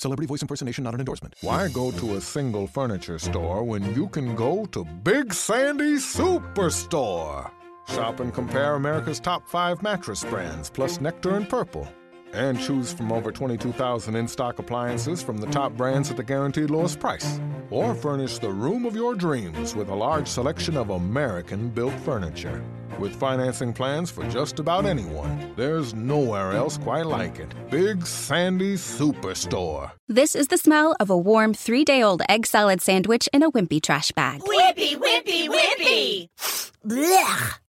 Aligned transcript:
Celebrity 0.00 0.26
voice 0.26 0.40
impersonation 0.40 0.82
not 0.82 0.94
an 0.94 1.00
endorsement. 1.00 1.34
Why 1.42 1.68
go 1.68 1.90
to 1.90 2.16
a 2.16 2.22
single 2.22 2.66
furniture 2.66 3.18
store 3.18 3.62
when 3.62 3.94
you 3.94 4.08
can 4.08 4.34
go 4.34 4.64
to 4.72 4.82
Big 4.82 5.34
Sandy 5.34 5.96
Superstore? 5.96 7.50
Shop 7.86 8.20
and 8.20 8.32
compare 8.32 8.76
America's 8.76 9.20
top 9.20 9.46
five 9.46 9.82
mattress 9.82 10.24
brands, 10.24 10.70
plus 10.70 11.02
Nectar 11.02 11.36
and 11.36 11.46
Purple. 11.46 11.86
And 12.32 12.60
choose 12.60 12.92
from 12.92 13.12
over 13.12 13.32
22,000 13.32 14.14
in 14.14 14.28
stock 14.28 14.58
appliances 14.58 15.22
from 15.22 15.38
the 15.38 15.48
top 15.48 15.72
brands 15.76 16.10
at 16.10 16.16
the 16.16 16.22
guaranteed 16.22 16.70
lowest 16.70 17.00
price. 17.00 17.40
Or 17.70 17.94
furnish 17.94 18.38
the 18.38 18.50
room 18.50 18.84
of 18.86 18.94
your 18.94 19.14
dreams 19.14 19.74
with 19.74 19.88
a 19.88 19.94
large 19.94 20.28
selection 20.28 20.76
of 20.76 20.90
American 20.90 21.68
built 21.68 21.94
furniture. 22.00 22.62
With 22.98 23.14
financing 23.16 23.72
plans 23.72 24.10
for 24.10 24.28
just 24.28 24.58
about 24.58 24.84
anyone, 24.84 25.54
there's 25.56 25.94
nowhere 25.94 26.52
else 26.52 26.76
quite 26.76 27.06
like 27.06 27.38
it. 27.38 27.52
Big 27.70 28.06
Sandy 28.06 28.74
Superstore. 28.74 29.92
This 30.08 30.34
is 30.34 30.48
the 30.48 30.58
smell 30.58 30.94
of 31.00 31.08
a 31.08 31.16
warm 31.16 31.54
three 31.54 31.84
day 31.84 32.02
old 32.02 32.22
egg 32.28 32.46
salad 32.46 32.82
sandwich 32.82 33.28
in 33.32 33.42
a 33.42 33.50
wimpy 33.50 33.82
trash 33.82 34.12
bag. 34.12 34.40
Wimpy, 34.40 34.96
wimpy, 34.96 35.48
wimpy! 35.48 36.28
Blech. 36.86 37.58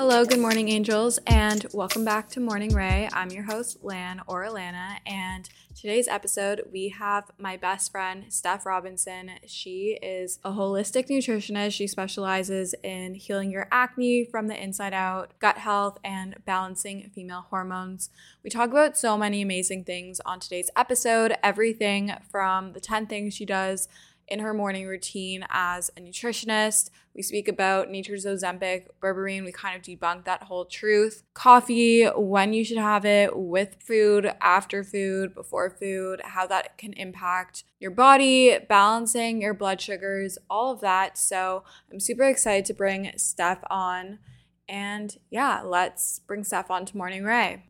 Hello, 0.00 0.24
good 0.24 0.38
morning, 0.38 0.70
angels, 0.70 1.18
and 1.26 1.66
welcome 1.74 2.06
back 2.06 2.30
to 2.30 2.40
Morning 2.40 2.72
Rae. 2.72 3.06
I'm 3.12 3.28
your 3.28 3.42
host, 3.42 3.80
Lan 3.82 4.22
or 4.26 4.46
Alana, 4.46 4.96
and 5.04 5.46
today's 5.74 6.08
episode 6.08 6.62
we 6.72 6.88
have 6.88 7.30
my 7.36 7.58
best 7.58 7.92
friend, 7.92 8.24
Steph 8.32 8.64
Robinson. 8.64 9.32
She 9.46 9.98
is 10.00 10.38
a 10.42 10.52
holistic 10.52 11.10
nutritionist. 11.10 11.74
She 11.74 11.86
specializes 11.86 12.74
in 12.82 13.12
healing 13.12 13.50
your 13.50 13.68
acne 13.70 14.24
from 14.24 14.46
the 14.46 14.58
inside 14.58 14.94
out, 14.94 15.38
gut 15.38 15.58
health, 15.58 15.98
and 16.02 16.36
balancing 16.46 17.10
female 17.14 17.44
hormones. 17.50 18.08
We 18.42 18.48
talk 18.48 18.70
about 18.70 18.96
so 18.96 19.18
many 19.18 19.42
amazing 19.42 19.84
things 19.84 20.18
on 20.24 20.40
today's 20.40 20.70
episode 20.74 21.34
everything 21.42 22.14
from 22.30 22.72
the 22.72 22.80
10 22.80 23.06
things 23.06 23.34
she 23.34 23.44
does 23.44 23.86
in 24.30 24.38
her 24.38 24.54
morning 24.54 24.86
routine 24.86 25.44
as 25.50 25.90
a 25.96 26.00
nutritionist. 26.00 26.90
We 27.14 27.22
speak 27.22 27.48
about 27.48 27.90
nature's 27.90 28.24
Ozempic, 28.24 28.86
berberine. 29.02 29.44
We 29.44 29.50
kind 29.52 29.76
of 29.76 29.82
debunk 29.82 30.24
that 30.24 30.44
whole 30.44 30.64
truth. 30.64 31.24
Coffee, 31.34 32.06
when 32.06 32.52
you 32.52 32.64
should 32.64 32.78
have 32.78 33.04
it, 33.04 33.36
with 33.36 33.76
food, 33.84 34.32
after 34.40 34.84
food, 34.84 35.34
before 35.34 35.68
food, 35.68 36.20
how 36.22 36.46
that 36.46 36.78
can 36.78 36.92
impact 36.92 37.64
your 37.80 37.90
body, 37.90 38.56
balancing 38.68 39.42
your 39.42 39.54
blood 39.54 39.80
sugars, 39.80 40.38
all 40.48 40.72
of 40.72 40.80
that. 40.80 41.18
So 41.18 41.64
I'm 41.92 42.00
super 42.00 42.24
excited 42.24 42.64
to 42.66 42.74
bring 42.74 43.10
Steph 43.16 43.64
on. 43.68 44.20
And 44.68 45.18
yeah, 45.30 45.62
let's 45.64 46.20
bring 46.20 46.44
Steph 46.44 46.70
on 46.70 46.86
to 46.86 46.96
Morning 46.96 47.24
Rae. 47.24 47.64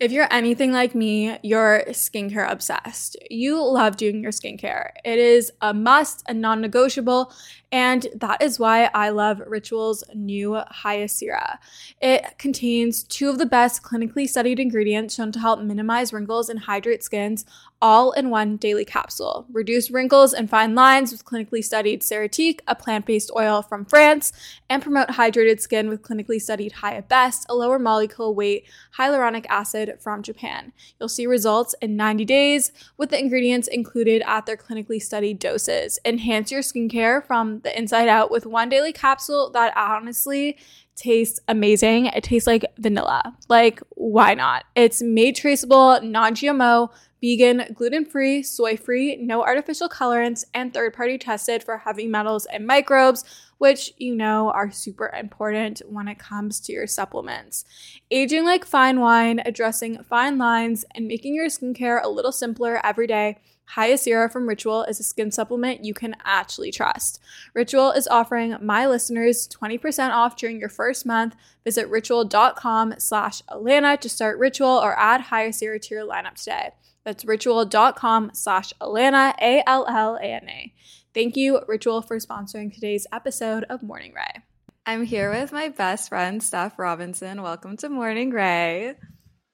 If 0.00 0.12
you're 0.12 0.32
anything 0.32 0.70
like 0.70 0.94
me, 0.94 1.38
you're 1.42 1.82
skincare 1.88 2.48
obsessed. 2.48 3.16
You 3.32 3.60
love 3.60 3.96
doing 3.96 4.22
your 4.22 4.30
skincare. 4.30 4.90
It 5.04 5.18
is 5.18 5.50
a 5.60 5.74
must, 5.74 6.22
a 6.28 6.34
non 6.34 6.60
negotiable, 6.60 7.32
and 7.72 8.06
that 8.14 8.40
is 8.40 8.60
why 8.60 8.90
I 8.94 9.10
love 9.10 9.42
Ritual's 9.44 10.04
new 10.14 10.60
Hyacera. 10.72 11.58
It 12.00 12.38
contains 12.38 13.02
two 13.02 13.28
of 13.28 13.38
the 13.38 13.44
best 13.44 13.82
clinically 13.82 14.28
studied 14.28 14.60
ingredients 14.60 15.16
shown 15.16 15.32
to 15.32 15.40
help 15.40 15.60
minimize 15.60 16.12
wrinkles 16.12 16.48
and 16.48 16.60
hydrate 16.60 17.02
skins 17.02 17.44
all 17.80 18.12
in 18.12 18.30
one 18.30 18.56
daily 18.56 18.84
capsule. 18.84 19.46
Reduce 19.52 19.90
wrinkles 19.90 20.32
and 20.32 20.48
fine 20.48 20.74
lines 20.74 21.12
with 21.12 21.24
clinically 21.24 21.62
studied 21.62 22.02
Ceratiq, 22.02 22.60
a 22.66 22.74
plant 22.74 23.06
based 23.06 23.30
oil 23.36 23.62
from 23.62 23.84
France, 23.84 24.32
and 24.70 24.82
promote 24.82 25.08
hydrated 25.08 25.60
skin 25.60 25.88
with 25.88 26.02
clinically 26.02 26.40
studied 26.40 26.74
Hyabest, 26.74 27.44
a 27.48 27.54
lower 27.54 27.78
molecule 27.78 28.34
weight 28.34 28.64
hyaluronic 28.96 29.46
acid 29.48 29.87
from 30.00 30.22
Japan. 30.22 30.72
You'll 30.98 31.08
see 31.08 31.26
results 31.26 31.74
in 31.80 31.96
90 31.96 32.24
days 32.24 32.72
with 32.96 33.10
the 33.10 33.18
ingredients 33.18 33.68
included 33.68 34.22
at 34.26 34.46
their 34.46 34.56
clinically 34.56 35.00
studied 35.00 35.38
doses. 35.38 35.98
Enhance 36.04 36.50
your 36.50 36.60
skincare 36.60 37.24
from 37.24 37.60
the 37.60 37.76
inside 37.76 38.08
out 38.08 38.30
with 38.30 38.46
one 38.46 38.68
daily 38.68 38.92
capsule 38.92 39.50
that 39.50 39.76
honestly 39.76 40.56
tastes 40.98 41.40
amazing. 41.48 42.06
It 42.06 42.24
tastes 42.24 42.46
like 42.46 42.64
vanilla. 42.76 43.36
Like, 43.48 43.80
why 43.90 44.34
not? 44.34 44.64
It's 44.74 45.00
made 45.00 45.36
traceable, 45.36 46.00
non 46.02 46.34
GMO, 46.34 46.90
vegan, 47.20 47.64
gluten 47.74 48.04
free, 48.04 48.42
soy 48.42 48.76
free, 48.76 49.16
no 49.16 49.42
artificial 49.42 49.88
colorants, 49.88 50.44
and 50.54 50.72
third 50.72 50.94
party 50.94 51.18
tested 51.18 51.62
for 51.62 51.78
heavy 51.78 52.06
metals 52.06 52.46
and 52.46 52.66
microbes, 52.66 53.24
which 53.58 53.92
you 53.96 54.14
know 54.14 54.50
are 54.50 54.70
super 54.70 55.12
important 55.18 55.82
when 55.88 56.08
it 56.08 56.18
comes 56.18 56.60
to 56.60 56.72
your 56.72 56.86
supplements. 56.86 57.64
Aging 58.10 58.44
like 58.44 58.64
fine 58.64 59.00
wine, 59.00 59.40
addressing 59.44 60.02
fine 60.04 60.38
lines, 60.38 60.84
and 60.94 61.06
making 61.08 61.34
your 61.34 61.46
skincare 61.46 62.02
a 62.02 62.08
little 62.08 62.32
simpler 62.32 62.80
every 62.84 63.06
day. 63.06 63.38
Hyacera 63.74 64.32
from 64.32 64.48
Ritual 64.48 64.84
is 64.84 64.98
a 64.98 65.02
skin 65.02 65.30
supplement 65.30 65.84
you 65.84 65.92
can 65.92 66.16
actually 66.24 66.70
trust. 66.70 67.20
Ritual 67.54 67.90
is 67.90 68.08
offering 68.08 68.56
my 68.62 68.86
listeners 68.86 69.46
20% 69.48 70.10
off 70.10 70.36
during 70.36 70.58
your 70.58 70.70
first 70.70 71.04
month. 71.04 71.34
Visit 71.64 71.88
ritual.com 71.88 72.94
slash 72.98 73.42
Alana 73.42 74.00
to 74.00 74.08
start 74.08 74.38
Ritual 74.38 74.68
or 74.70 74.98
add 74.98 75.24
Hyacera 75.24 75.80
to 75.82 75.94
your 75.94 76.06
lineup 76.06 76.34
today. 76.34 76.70
That's 77.04 77.24
ritual.com 77.24 78.32
slash 78.34 78.72
Alana, 78.80 79.34
A 79.40 79.62
L 79.66 79.86
L 79.88 80.16
A 80.16 80.24
N 80.24 80.48
A. 80.48 80.74
Thank 81.14 81.36
you, 81.36 81.60
Ritual, 81.66 82.02
for 82.02 82.18
sponsoring 82.18 82.72
today's 82.72 83.06
episode 83.12 83.64
of 83.70 83.82
Morning 83.82 84.12
Rae. 84.14 84.42
I'm 84.86 85.04
here 85.04 85.30
with 85.30 85.52
my 85.52 85.68
best 85.68 86.08
friend, 86.08 86.42
Steph 86.42 86.78
Robinson. 86.78 87.42
Welcome 87.42 87.76
to 87.78 87.88
Morning 87.88 88.30
Rae. 88.30 88.94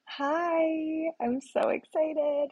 Hi, 0.06 1.06
I'm 1.20 1.40
so 1.40 1.70
excited. 1.70 2.50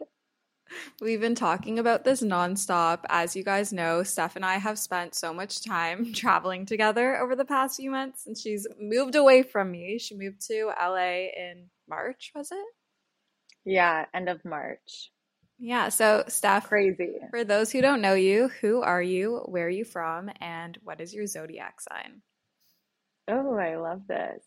We've 1.01 1.21
been 1.21 1.35
talking 1.35 1.79
about 1.79 2.03
this 2.03 2.21
nonstop. 2.21 2.99
As 3.09 3.35
you 3.35 3.43
guys 3.43 3.71
know, 3.71 4.03
Steph 4.03 4.35
and 4.35 4.45
I 4.45 4.55
have 4.55 4.79
spent 4.79 5.15
so 5.15 5.33
much 5.33 5.63
time 5.63 6.13
traveling 6.13 6.65
together 6.65 7.17
over 7.17 7.35
the 7.35 7.45
past 7.45 7.77
few 7.77 7.91
months, 7.91 8.25
and 8.25 8.37
she's 8.37 8.67
moved 8.79 9.15
away 9.15 9.43
from 9.43 9.71
me. 9.71 9.99
She 9.99 10.15
moved 10.15 10.41
to 10.47 10.71
LA 10.77 11.27
in 11.37 11.69
March, 11.87 12.31
was 12.35 12.51
it? 12.51 12.65
Yeah, 13.65 14.05
end 14.13 14.29
of 14.29 14.43
March. 14.45 15.11
Yeah. 15.59 15.89
So, 15.89 16.23
Steph, 16.27 16.67
crazy. 16.67 17.15
For 17.29 17.43
those 17.43 17.71
who 17.71 17.81
don't 17.81 18.01
know 18.01 18.15
you, 18.15 18.49
who 18.61 18.81
are 18.81 19.01
you? 19.01 19.43
Where 19.45 19.67
are 19.67 19.69
you 19.69 19.85
from? 19.85 20.29
And 20.41 20.77
what 20.83 20.99
is 20.99 21.13
your 21.13 21.27
zodiac 21.27 21.79
sign? 21.79 22.21
Oh, 23.29 23.55
I 23.55 23.77
love 23.77 24.01
this. 24.07 24.43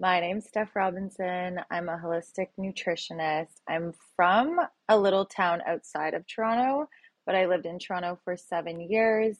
My 0.00 0.20
name's 0.20 0.46
Steph 0.46 0.74
Robinson. 0.74 1.60
I'm 1.70 1.88
a 1.88 1.98
holistic 1.98 2.48
nutritionist. 2.58 3.60
I'm 3.68 3.92
from 4.16 4.58
a 4.88 4.98
little 4.98 5.24
town 5.24 5.62
outside 5.66 6.14
of 6.14 6.26
Toronto, 6.26 6.88
but 7.26 7.34
I 7.34 7.46
lived 7.46 7.66
in 7.66 7.78
Toronto 7.78 8.18
for 8.24 8.36
seven 8.36 8.80
years. 8.80 9.36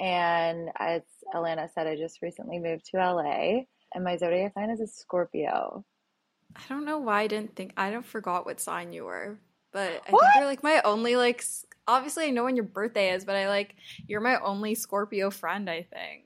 And 0.00 0.70
as 0.78 1.02
Alana 1.34 1.68
said, 1.72 1.86
I 1.86 1.96
just 1.96 2.22
recently 2.22 2.58
moved 2.58 2.86
to 2.90 2.98
LA. 2.98 3.64
And 3.94 4.04
my 4.04 4.16
zodiac 4.16 4.54
sign 4.54 4.70
is 4.70 4.80
a 4.80 4.86
Scorpio. 4.86 5.84
I 6.56 6.62
don't 6.68 6.84
know 6.84 6.98
why 6.98 7.22
I 7.22 7.26
didn't 7.28 7.54
think 7.56 7.72
I 7.76 7.90
don't 7.90 8.06
forgot 8.06 8.46
what 8.46 8.60
sign 8.60 8.92
you 8.92 9.04
were, 9.04 9.38
but 9.72 10.02
I 10.06 10.12
What? 10.12 10.24
think 10.24 10.34
you're 10.34 10.46
like 10.46 10.62
my 10.62 10.80
only 10.84 11.16
like. 11.16 11.44
Obviously, 11.88 12.26
I 12.26 12.30
know 12.30 12.44
when 12.44 12.56
your 12.56 12.64
birthday 12.64 13.10
is, 13.12 13.24
but 13.24 13.36
I 13.36 13.48
like 13.48 13.76
you're 14.08 14.20
my 14.20 14.38
only 14.40 14.74
Scorpio 14.74 15.30
friend. 15.30 15.70
I 15.70 15.82
think. 15.82 16.24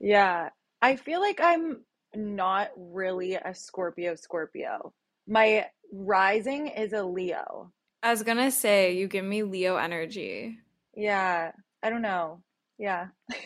Yeah, 0.00 0.50
I 0.82 0.96
feel 0.96 1.20
like 1.20 1.40
I'm 1.40 1.84
not 2.14 2.70
really 2.76 3.34
a 3.34 3.54
Scorpio 3.54 4.14
Scorpio. 4.16 4.92
My 5.28 5.68
rising 5.92 6.68
is 6.68 6.92
a 6.92 7.02
Leo. 7.04 7.72
I 8.02 8.10
was 8.10 8.22
gonna 8.22 8.50
say 8.50 8.94
you 8.96 9.08
give 9.08 9.24
me 9.24 9.42
Leo 9.42 9.76
energy. 9.76 10.58
Yeah, 10.94 11.52
I 11.82 11.90
don't 11.90 12.02
know. 12.02 12.42
Yeah. 12.78 13.08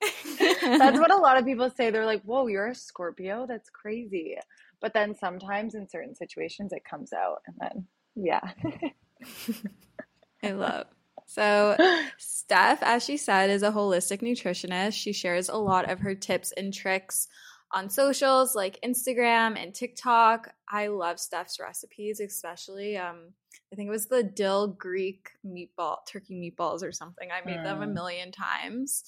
That's 0.78 0.98
what 0.98 1.12
a 1.12 1.16
lot 1.16 1.38
of 1.38 1.44
people 1.44 1.70
say. 1.70 1.90
They're 1.90 2.06
like, 2.06 2.22
whoa, 2.22 2.46
you're 2.46 2.68
a 2.68 2.74
Scorpio? 2.74 3.46
That's 3.48 3.70
crazy. 3.70 4.36
But 4.82 4.92
then 4.92 5.14
sometimes 5.14 5.74
in 5.74 5.88
certain 5.88 6.14
situations 6.14 6.72
it 6.72 6.82
comes 6.84 7.12
out 7.14 7.38
and 7.46 7.56
then, 7.58 7.86
yeah. 8.14 8.50
I 10.42 10.50
love. 10.52 10.86
So, 11.26 11.76
Steph, 12.18 12.82
as 12.82 13.04
she 13.04 13.16
said, 13.16 13.48
is 13.48 13.62
a 13.62 13.70
holistic 13.70 14.20
nutritionist. 14.20 14.94
She 14.94 15.12
shares 15.12 15.48
a 15.48 15.56
lot 15.56 15.88
of 15.90 16.00
her 16.00 16.14
tips 16.14 16.52
and 16.52 16.74
tricks 16.74 17.28
on 17.70 17.88
socials 17.88 18.54
like 18.54 18.78
Instagram 18.84 19.56
and 19.56 19.74
TikTok. 19.74 20.52
I 20.68 20.88
love 20.88 21.18
Steph's 21.18 21.58
recipes, 21.60 22.20
especially 22.20 22.98
um 22.98 23.32
I 23.72 23.76
think 23.76 23.86
it 23.88 23.90
was 23.92 24.08
the 24.08 24.22
dill 24.22 24.66
Greek 24.68 25.30
meatball 25.46 25.98
turkey 26.06 26.34
meatballs 26.34 26.82
or 26.82 26.92
something. 26.92 27.28
I 27.30 27.46
made 27.48 27.64
them 27.64 27.80
a 27.82 27.86
Mm. 27.86 27.94
million 27.94 28.32
times. 28.32 29.04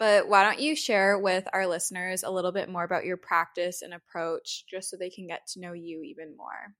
But 0.00 0.28
why 0.28 0.42
don't 0.42 0.58
you 0.58 0.74
share 0.74 1.18
with 1.18 1.46
our 1.52 1.66
listeners 1.66 2.22
a 2.22 2.30
little 2.30 2.52
bit 2.52 2.70
more 2.70 2.84
about 2.84 3.04
your 3.04 3.18
practice 3.18 3.82
and 3.82 3.92
approach 3.94 4.64
just 4.66 4.88
so 4.90 4.96
they 4.96 5.10
can 5.10 5.26
get 5.26 5.46
to 5.48 5.60
know 5.60 5.74
you 5.74 6.02
even 6.02 6.34
more? 6.38 6.74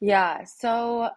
Yeah, 0.00 0.44
so 0.44 1.10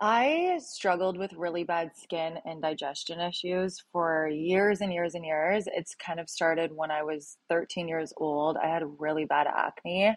I 0.00 0.58
struggled 0.60 1.16
with 1.16 1.32
really 1.34 1.62
bad 1.62 1.92
skin 1.96 2.38
and 2.44 2.60
digestion 2.60 3.20
issues 3.20 3.84
for 3.92 4.28
years 4.28 4.80
and 4.80 4.92
years 4.92 5.14
and 5.14 5.24
years. 5.24 5.66
It's 5.68 5.94
kind 5.94 6.18
of 6.18 6.28
started 6.28 6.72
when 6.74 6.90
I 6.90 7.04
was 7.04 7.36
13 7.48 7.86
years 7.86 8.12
old. 8.16 8.56
I 8.56 8.66
had 8.66 8.82
really 8.98 9.26
bad 9.26 9.46
acne, 9.46 10.16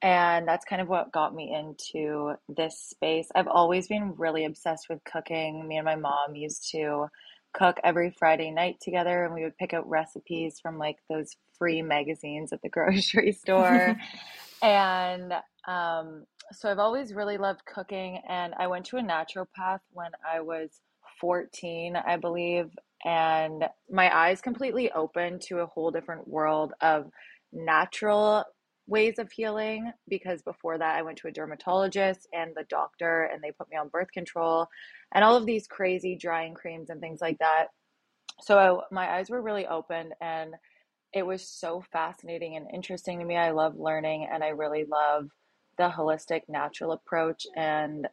and 0.00 0.48
that's 0.48 0.64
kind 0.64 0.80
of 0.80 0.88
what 0.88 1.12
got 1.12 1.34
me 1.34 1.54
into 1.54 2.36
this 2.48 2.80
space. 2.88 3.28
I've 3.34 3.48
always 3.48 3.86
been 3.86 4.14
really 4.16 4.46
obsessed 4.46 4.86
with 4.88 5.04
cooking. 5.04 5.68
Me 5.68 5.76
and 5.76 5.84
my 5.84 5.96
mom 5.96 6.34
used 6.34 6.70
to 6.72 7.08
cook 7.52 7.76
every 7.84 8.14
Friday 8.18 8.50
night 8.50 8.76
together, 8.80 9.24
and 9.24 9.34
we 9.34 9.42
would 9.42 9.56
pick 9.56 9.74
out 9.74 9.88
recipes 9.88 10.58
from 10.60 10.78
like 10.78 10.96
those 11.08 11.36
free 11.58 11.82
magazines 11.82 12.52
at 12.52 12.62
the 12.62 12.68
grocery 12.70 13.32
store. 13.32 13.96
And 14.62 15.32
um, 15.66 16.26
so 16.52 16.70
I've 16.70 16.78
always 16.78 17.14
really 17.14 17.38
loved 17.38 17.64
cooking, 17.64 18.20
and 18.28 18.52
I 18.58 18.66
went 18.66 18.84
to 18.86 18.98
a 18.98 19.02
naturopath 19.02 19.80
when 19.92 20.10
I 20.22 20.40
was 20.40 20.82
14, 21.18 21.96
I 21.96 22.18
believe, 22.18 22.70
and 23.02 23.64
my 23.90 24.14
eyes 24.14 24.42
completely 24.42 24.92
opened 24.92 25.40
to 25.48 25.60
a 25.60 25.66
whole 25.66 25.90
different 25.90 26.28
world 26.28 26.74
of 26.82 27.10
natural 27.52 28.44
ways 28.90 29.18
of 29.18 29.30
healing 29.30 29.92
because 30.08 30.42
before 30.42 30.76
that 30.76 30.96
I 30.96 31.02
went 31.02 31.16
to 31.18 31.28
a 31.28 31.32
dermatologist 31.32 32.28
and 32.34 32.50
the 32.54 32.64
doctor 32.64 33.30
and 33.32 33.42
they 33.42 33.52
put 33.52 33.70
me 33.70 33.76
on 33.76 33.88
birth 33.88 34.10
control 34.12 34.66
and 35.14 35.24
all 35.24 35.36
of 35.36 35.46
these 35.46 35.68
crazy 35.68 36.16
drying 36.16 36.54
creams 36.54 36.90
and 36.90 37.00
things 37.00 37.20
like 37.20 37.38
that. 37.38 37.68
So 38.42 38.58
I, 38.58 38.94
my 38.94 39.10
eyes 39.16 39.30
were 39.30 39.42
really 39.42 39.66
opened 39.66 40.12
and 40.20 40.54
it 41.14 41.24
was 41.24 41.48
so 41.48 41.84
fascinating 41.92 42.56
and 42.56 42.66
interesting 42.72 43.20
to 43.20 43.24
me. 43.24 43.36
I 43.36 43.52
love 43.52 43.78
learning 43.78 44.28
and 44.30 44.42
I 44.42 44.48
really 44.48 44.84
love 44.84 45.30
the 45.78 45.88
holistic 45.88 46.42
natural 46.48 46.92
approach 46.92 47.46
and 47.56 48.08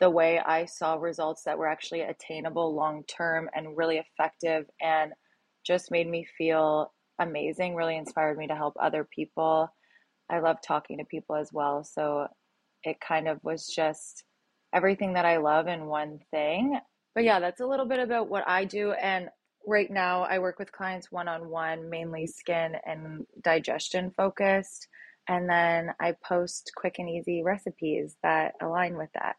the 0.00 0.10
way 0.10 0.38
I 0.38 0.64
saw 0.66 0.94
results 0.94 1.42
that 1.44 1.58
were 1.58 1.68
actually 1.68 2.02
attainable 2.02 2.74
long 2.74 3.04
term 3.04 3.48
and 3.54 3.76
really 3.76 3.98
effective 3.98 4.66
and 4.80 5.12
just 5.64 5.90
made 5.90 6.08
me 6.08 6.26
feel 6.36 6.92
amazing, 7.18 7.74
really 7.74 7.96
inspired 7.96 8.38
me 8.38 8.46
to 8.48 8.56
help 8.56 8.74
other 8.78 9.04
people. 9.04 9.70
I 10.30 10.40
love 10.40 10.56
talking 10.66 10.98
to 10.98 11.04
people 11.04 11.36
as 11.36 11.50
well. 11.52 11.84
So 11.84 12.26
it 12.82 13.00
kind 13.00 13.28
of 13.28 13.38
was 13.42 13.66
just 13.66 14.24
everything 14.74 15.14
that 15.14 15.24
I 15.24 15.38
love 15.38 15.66
in 15.68 15.86
one 15.86 16.18
thing. 16.30 16.78
But 17.14 17.24
yeah, 17.24 17.40
that's 17.40 17.60
a 17.60 17.66
little 17.66 17.86
bit 17.86 18.00
about 18.00 18.28
what 18.28 18.44
I 18.46 18.64
do. 18.64 18.92
And 18.92 19.28
right 19.66 19.90
now, 19.90 20.22
I 20.22 20.40
work 20.40 20.58
with 20.58 20.72
clients 20.72 21.12
one 21.12 21.28
on 21.28 21.48
one, 21.48 21.88
mainly 21.88 22.26
skin 22.26 22.74
and 22.84 23.26
digestion 23.42 24.12
focused. 24.16 24.88
And 25.28 25.48
then 25.48 25.90
I 26.00 26.14
post 26.26 26.72
quick 26.76 26.96
and 26.98 27.08
easy 27.08 27.42
recipes 27.42 28.16
that 28.22 28.54
align 28.60 28.96
with 28.96 29.10
that. 29.14 29.36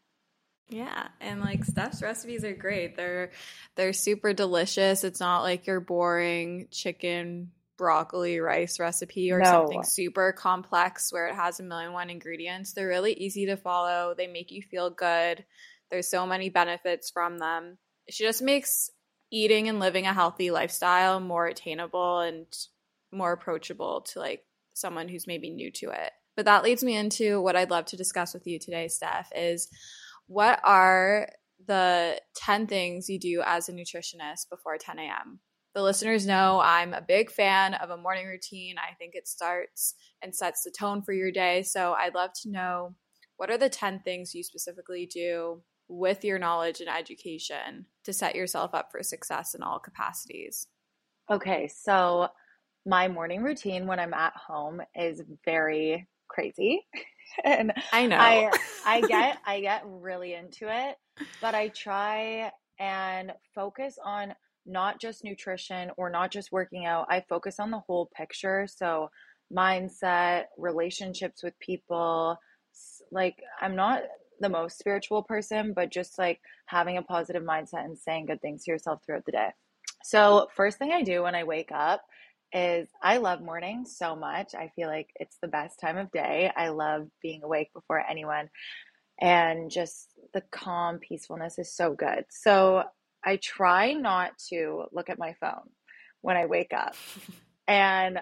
Yeah, 0.68 1.10
and 1.22 1.42
like 1.42 1.64
Steph's 1.64 2.02
recipes 2.02 2.44
are 2.44 2.56
great. 2.56 2.96
They're 2.96 3.32
they're 3.76 3.94
super 3.94 4.34
delicious. 4.34 5.04
It's 5.04 5.20
not 5.20 5.44
like 5.44 5.68
your 5.68 5.80
boring 5.80 6.70
chicken 6.72 7.52
broccoli 7.78 8.40
rice 8.40 8.80
recipe 8.80 9.32
or 9.32 9.40
No. 9.42 9.52
something 9.52 9.84
super 9.84 10.32
complex 10.32 11.12
where 11.12 11.28
it 11.28 11.36
has 11.36 11.60
a 11.60 11.64
million 11.64 11.94
one 11.94 12.10
ingredients. 12.10 12.74
They're 12.74 12.88
really 12.88 13.14
easy 13.14 13.48
to 13.48 13.58
follow. 13.58 14.14
They 14.18 14.28
make 14.28 14.52
you 14.52 14.62
feel 14.62 14.90
good. 14.90 15.46
There's 15.92 16.10
so 16.10 16.26
many 16.26 16.50
benefits 16.50 17.10
from 17.12 17.38
them. 17.38 17.78
She 18.10 18.24
just 18.24 18.42
makes 18.42 18.90
eating 19.32 19.68
and 19.70 19.80
living 19.80 20.06
a 20.06 20.14
healthy 20.14 20.52
lifestyle 20.52 21.20
more 21.20 21.48
attainable 21.48 22.20
and 22.20 22.46
more 23.12 23.34
approachable 23.34 24.02
to 24.02 24.20
like 24.20 24.44
someone 24.74 25.08
who's 25.08 25.28
maybe 25.28 25.50
new 25.50 25.72
to 25.72 25.90
it. 25.90 26.12
But 26.36 26.46
that 26.46 26.64
leads 26.64 26.84
me 26.84 26.96
into 26.96 27.42
what 27.42 27.56
I'd 27.56 27.72
love 27.72 27.86
to 27.86 27.98
discuss 27.98 28.34
with 28.34 28.46
you 28.46 28.60
today, 28.60 28.88
Steph, 28.88 29.32
is 29.36 29.70
what 30.28 30.60
are 30.64 31.30
the 31.66 32.20
10 32.36 32.68
things 32.68 33.10
you 33.10 33.20
do 33.20 33.42
as 33.46 33.70
a 33.70 33.74
nutritionist 33.74 34.50
before 34.50 34.78
10 34.78 35.00
a.m.? 35.00 35.40
The 35.76 35.84
listeners 35.84 36.26
know 36.26 36.62
I'm 36.64 36.94
a 36.94 37.02
big 37.02 37.30
fan 37.30 37.74
of 37.74 37.90
a 37.90 37.98
morning 37.98 38.28
routine. 38.28 38.78
I 38.78 38.96
think 38.96 39.14
it 39.14 39.28
starts 39.28 39.96
and 40.22 40.34
sets 40.34 40.64
the 40.64 40.72
tone 40.72 41.02
for 41.02 41.12
your 41.12 41.32
day. 41.32 41.64
So 41.64 41.94
I'd 41.94 42.16
love 42.16 42.32
to 42.44 42.50
know 42.50 42.96
what 43.36 43.52
are 43.52 43.58
the 43.58 43.68
10 43.68 44.00
things 44.00 44.34
you 44.34 44.42
specifically 44.42 45.06
do 45.06 45.62
with 45.90 46.24
your 46.24 46.40
knowledge 46.40 46.80
and 46.80 46.90
education 46.90 47.86
to 48.06 48.14
set 48.14 48.36
yourself 48.36 48.74
up 48.74 48.88
for 48.90 49.04
success 49.04 49.54
in 49.54 49.62
all 49.62 49.80
capacities? 49.80 50.68
Okay, 51.30 51.68
so 51.68 52.30
my 52.86 53.10
morning 53.10 53.44
routine 53.44 53.86
when 53.86 54.00
I'm 54.00 54.14
at 54.14 54.34
home 54.34 54.82
is 54.96 55.24
very 55.44 56.08
crazy. 56.30 56.88
and 57.44 57.74
I 57.92 58.08
know. 58.08 58.18
I 58.18 58.50
I 58.86 59.02
get 59.02 59.40
I 59.46 59.60
get 59.60 59.84
really 59.86 60.36
into 60.36 60.68
it, 60.70 60.96
but 61.42 61.54
I 61.54 61.68
try 61.68 62.52
and 62.80 63.34
focus 63.54 63.98
on 64.04 64.34
not 64.66 65.00
just 65.00 65.24
nutrition 65.24 65.92
or 65.98 66.10
not 66.10 66.32
just 66.32 66.52
working 66.52 66.86
out. 66.86 67.08
I 67.10 67.22
focus 67.28 67.60
on 67.60 67.72
the 67.72 67.80
whole 67.80 68.10
picture. 68.16 68.68
So 68.68 69.10
mindset, 69.56 70.46
relationships 70.58 71.44
with 71.44 71.58
people, 71.60 72.38
like 73.12 73.42
I'm 73.62 73.76
not 73.76 74.02
the 74.40 74.50
most 74.50 74.78
spiritual 74.78 75.24
person, 75.24 75.74
but 75.74 75.92
just 75.92 76.18
like 76.18 76.40
having 76.66 76.98
a 76.98 77.02
positive 77.02 77.44
mindset 77.44 77.86
and 77.86 77.98
saying 77.98 78.26
good 78.26 78.42
things 78.42 78.64
to 78.64 78.72
yourself 78.72 79.02
throughout 79.06 79.26
the 79.26 79.32
day. 79.32 79.50
So, 80.04 80.48
first 80.56 80.78
thing 80.78 80.92
I 80.92 81.02
do 81.02 81.24
when 81.24 81.36
I 81.36 81.44
wake 81.44 81.72
up 81.72 82.02
is 82.54 82.88
I 83.02 83.18
love 83.18 83.42
mornings 83.42 83.98
so 83.98 84.16
much. 84.16 84.54
I 84.54 84.72
feel 84.76 84.88
like 84.88 85.10
it's 85.16 85.38
the 85.42 85.48
best 85.48 85.80
time 85.80 85.98
of 85.98 86.12
day. 86.12 86.52
I 86.56 86.70
love 86.70 87.08
being 87.22 87.44
awake 87.44 87.74
before 87.74 88.04
anyone, 88.08 88.50
and 89.20 89.72
just 89.72 90.10
the 90.34 90.42
calm 90.52 91.00
peacefulness 91.00 91.58
is 91.58 91.74
so 91.74 91.94
good. 91.94 92.26
So, 92.30 92.84
I 93.26 93.38
try 93.38 93.94
not 93.94 94.38
to 94.50 94.86
look 94.92 95.10
at 95.10 95.20
my 95.20 95.34
phone 95.40 95.70
when 96.22 96.38
I 96.38 96.46
wake 96.46 96.74
up, 96.74 96.96
and 97.68 98.20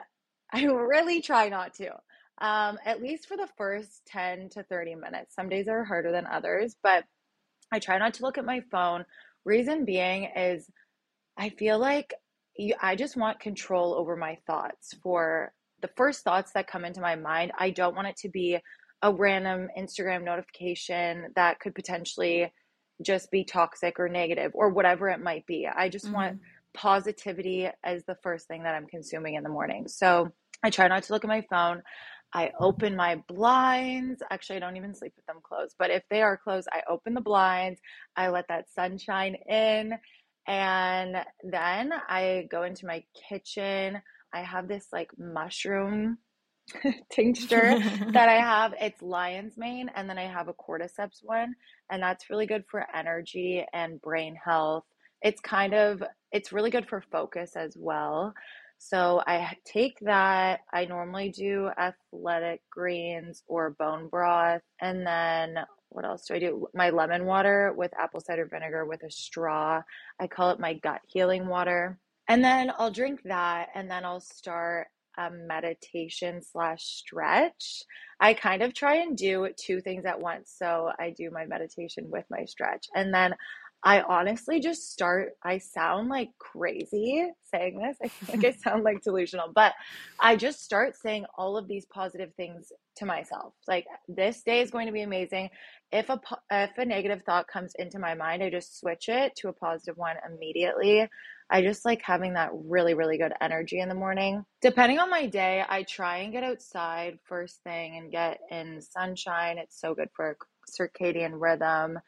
I 0.52 0.66
really 0.66 1.22
try 1.22 1.50
not 1.50 1.74
to. 1.76 1.92
Um, 2.40 2.78
at 2.84 3.02
least 3.02 3.28
for 3.28 3.38
the 3.38 3.48
first 3.58 4.02
10 4.08 4.50
to 4.50 4.64
30 4.64 4.96
minutes. 4.96 5.36
Some 5.36 5.50
days 5.50 5.68
are 5.68 5.84
harder 5.84 6.12
than 6.12 6.26
others, 6.26 6.76
but 6.82 7.04
I 7.72 7.80
try 7.80 7.98
not 7.98 8.16
to 8.16 8.24
look 8.24 8.38
at 8.38 8.46
my 8.46 8.62
phone. 8.72 9.06
Reason 9.46 9.86
being 9.86 10.30
is 10.36 10.68
I 11.38 11.50
feel 11.50 11.80
like 11.80 12.14
you, 12.56 12.76
I 12.82 12.96
just 12.96 13.18
want 13.18 13.40
control 13.40 13.94
over 13.94 14.16
my 14.16 14.38
thoughts 14.48 14.94
for 15.02 15.54
the 15.82 15.90
first 15.96 16.24
thoughts 16.24 16.52
that 16.54 16.68
come 16.68 16.86
into 16.86 17.02
my 17.02 17.16
mind. 17.16 17.52
I 17.58 17.70
don't 17.72 17.96
want 17.96 18.08
it 18.08 18.18
to 18.18 18.30
be 18.30 18.58
a 19.02 19.14
random 19.14 19.68
Instagram 19.78 20.24
notification 20.24 21.28
that 21.36 21.60
could 21.60 21.76
potentially 21.76 22.52
just 23.04 23.32
be 23.32 23.44
toxic 23.44 24.00
or 24.00 24.10
negative 24.10 24.52
or 24.54 24.70
whatever 24.70 25.10
it 25.10 25.22
might 25.22 25.46
be. 25.46 25.68
I 25.68 25.90
just 25.90 26.06
mm-hmm. 26.06 26.16
want 26.16 26.40
positivity 26.74 27.70
as 27.84 28.04
the 28.06 28.18
first 28.24 28.48
thing 28.48 28.64
that 28.64 28.76
I'm 28.76 28.88
consuming 28.88 29.36
in 29.36 29.44
the 29.44 29.50
morning. 29.50 29.88
So 29.88 30.32
I 30.64 30.70
try 30.70 30.88
not 30.88 31.04
to 31.04 31.14
look 31.14 31.24
at 31.24 31.30
my 31.30 31.46
phone. 31.50 31.84
I 32.34 32.52
open 32.60 32.96
my 32.96 33.22
blinds. 33.28 34.24
Actually, 34.32 34.58
I 34.58 34.60
don't 34.60 34.78
even 34.78 34.96
sleep 34.96 35.14
with 35.16 35.26
them 35.28 35.40
closed, 35.44 35.76
but 35.78 35.92
if 35.92 36.04
they 36.10 36.24
are 36.24 36.38
closed, 36.38 36.68
I 36.72 36.82
open 36.90 37.14
the 37.14 37.22
blinds. 37.22 37.80
I 38.16 38.30
let 38.30 38.48
that 38.48 38.72
sunshine 38.74 39.36
in. 39.48 39.94
And 40.48 41.18
then 41.44 41.94
I 42.10 42.48
go 42.50 42.64
into 42.64 42.88
my 42.88 43.04
kitchen. 43.30 44.02
I 44.34 44.42
have 44.42 44.68
this 44.68 44.88
like 44.92 45.12
mushroom 45.18 46.18
tincture 47.12 47.80
that 48.14 48.30
I 48.30 48.40
have. 48.40 48.74
It's 48.80 49.02
lion's 49.02 49.58
mane, 49.58 49.90
and 49.96 50.10
then 50.10 50.18
I 50.18 50.28
have 50.28 50.48
a 50.48 50.54
cordyceps 50.54 51.20
one, 51.24 51.56
and 51.90 52.02
that's 52.02 52.30
really 52.30 52.46
good 52.46 52.64
for 52.70 52.86
energy 52.96 53.66
and 53.74 54.02
brain 54.02 54.36
health. 54.44 54.86
It's 55.22 55.42
kind 55.42 55.74
of 55.74 56.04
it's 56.32 56.52
really 56.52 56.72
good 56.72 56.88
for 56.88 57.04
focus 57.12 57.56
as 57.56 57.76
well. 57.78 58.34
So 58.80 59.22
I 59.26 59.56
take 59.66 59.98
that. 60.02 60.62
I 60.74 60.86
normally 60.86 61.30
do 61.30 61.70
athletic 61.78 62.62
greens 62.70 63.44
or 63.48 63.72
bone 63.72 64.08
broth, 64.10 64.62
and 64.82 65.06
then 65.06 65.58
what 65.90 66.06
else 66.06 66.26
do 66.26 66.34
I 66.34 66.40
do? 66.40 66.68
My 66.74 66.90
lemon 66.90 67.26
water 67.26 67.72
with 67.78 67.92
apple 68.00 68.20
cider 68.20 68.48
vinegar 68.52 68.86
with 68.86 69.04
a 69.04 69.12
straw. 69.12 69.82
I 70.20 70.28
call 70.28 70.50
it 70.52 70.60
my 70.60 70.74
gut 70.74 71.02
healing 71.08 71.48
water. 71.48 72.00
And 72.28 72.44
then 72.44 72.72
I'll 72.78 72.92
drink 72.92 73.22
that, 73.26 73.68
and 73.76 73.92
then 73.92 74.06
I'll 74.06 74.22
start 74.22 74.88
a 75.18 75.30
meditation 75.32 76.42
slash 76.42 76.84
stretch. 76.84 77.84
I 78.20 78.34
kind 78.34 78.62
of 78.62 78.74
try 78.74 78.98
and 78.98 79.18
do 79.18 79.50
two 79.58 79.82
things 79.82 80.06
at 80.06 80.20
once. 80.20 80.54
So 80.58 80.92
I 81.00 81.12
do 81.12 81.30
my 81.32 81.46
meditation 81.46 82.10
with 82.10 82.26
my 82.30 82.46
stretch. 82.46 82.88
And 82.96 83.14
then 83.14 83.36
I 83.86 84.02
honestly 84.02 84.62
just 84.62 84.94
start, 84.94 85.34
I 85.44 85.58
sound 85.58 86.08
like 86.08 86.30
crazy 86.40 87.28
saying 87.52 87.80
this. 87.80 87.98
I 88.02 88.32
like 88.32 88.46
I 88.46 88.52
sound 88.64 88.84
like 88.84 89.02
delusional, 89.04 89.52
but 89.54 89.74
I 90.20 90.38
just 90.38 90.64
start 90.64 90.96
saying 90.96 91.26
all 91.38 91.58
of 91.58 91.68
these 91.68 91.86
positive 91.86 92.34
things 92.36 92.72
to 92.98 93.06
myself. 93.06 93.54
Like 93.68 93.86
this 94.08 94.42
day 94.44 94.62
is 94.62 94.72
going 94.72 94.88
to 94.88 94.94
be 94.94 95.02
amazing. 95.02 95.50
If 95.92 96.10
a 96.10 96.20
if 96.50 96.78
a 96.78 96.86
negative 96.86 97.24
thought 97.26 97.48
comes 97.48 97.74
into 97.78 98.00
my 98.00 98.14
mind, 98.14 98.42
I 98.42 98.50
just 98.50 98.80
switch 98.80 99.10
it 99.10 99.36
to 99.38 99.50
a 99.50 99.54
positive 99.54 99.98
one 99.98 100.16
immediately. 100.34 101.10
I 101.54 101.62
just 101.62 101.86
like 101.86 102.02
having 102.02 102.34
that 102.34 102.50
really, 102.52 102.96
really 102.96 103.20
good 103.20 103.32
energy 103.40 103.80
in 103.80 103.88
the 103.88 103.94
morning. 103.94 104.44
Depending 104.60 104.98
on 104.98 105.12
my 105.12 105.28
day, 105.28 105.64
I 105.70 105.84
try 105.84 106.18
and 106.18 106.34
get 106.34 106.44
outside 106.44 107.20
first 107.26 107.62
thing 107.64 107.96
and 107.96 108.12
get 108.12 108.40
in 108.50 108.82
sunshine. 108.82 109.60
It's 109.60 109.80
so 109.80 109.94
good 109.94 110.10
for 110.16 110.36
circadian 110.68 111.34
rhythm 111.36 112.00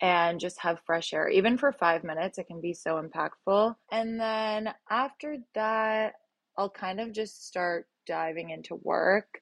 and 0.00 0.38
just 0.38 0.60
have 0.60 0.78
fresh 0.86 1.12
air. 1.12 1.28
Even 1.28 1.58
for 1.58 1.72
five 1.72 2.04
minutes, 2.04 2.38
it 2.38 2.46
can 2.46 2.60
be 2.60 2.74
so 2.74 3.02
impactful. 3.02 3.74
And 3.90 4.20
then 4.20 4.72
after 4.88 5.38
that, 5.56 6.12
I'll 6.56 6.70
kind 6.70 7.00
of 7.00 7.10
just 7.10 7.48
start 7.48 7.88
diving 8.06 8.50
into 8.50 8.76
work, 8.76 9.40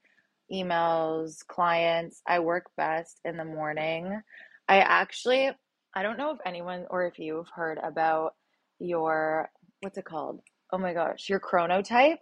emails, 0.50 1.46
clients. 1.46 2.22
I 2.26 2.38
work 2.38 2.70
best 2.78 3.20
in 3.26 3.36
the 3.36 3.44
morning. 3.44 4.22
I 4.68 4.78
actually, 4.78 5.50
I 5.94 6.02
don't 6.02 6.16
know 6.16 6.30
if 6.30 6.38
anyone 6.46 6.86
or 6.88 7.06
if 7.06 7.18
you've 7.18 7.48
heard 7.54 7.78
about 7.82 8.32
your 8.80 9.50
what's 9.80 9.98
it 9.98 10.04
called? 10.04 10.40
Oh 10.72 10.78
my 10.78 10.92
gosh, 10.92 11.28
your 11.28 11.40
chronotype. 11.40 12.18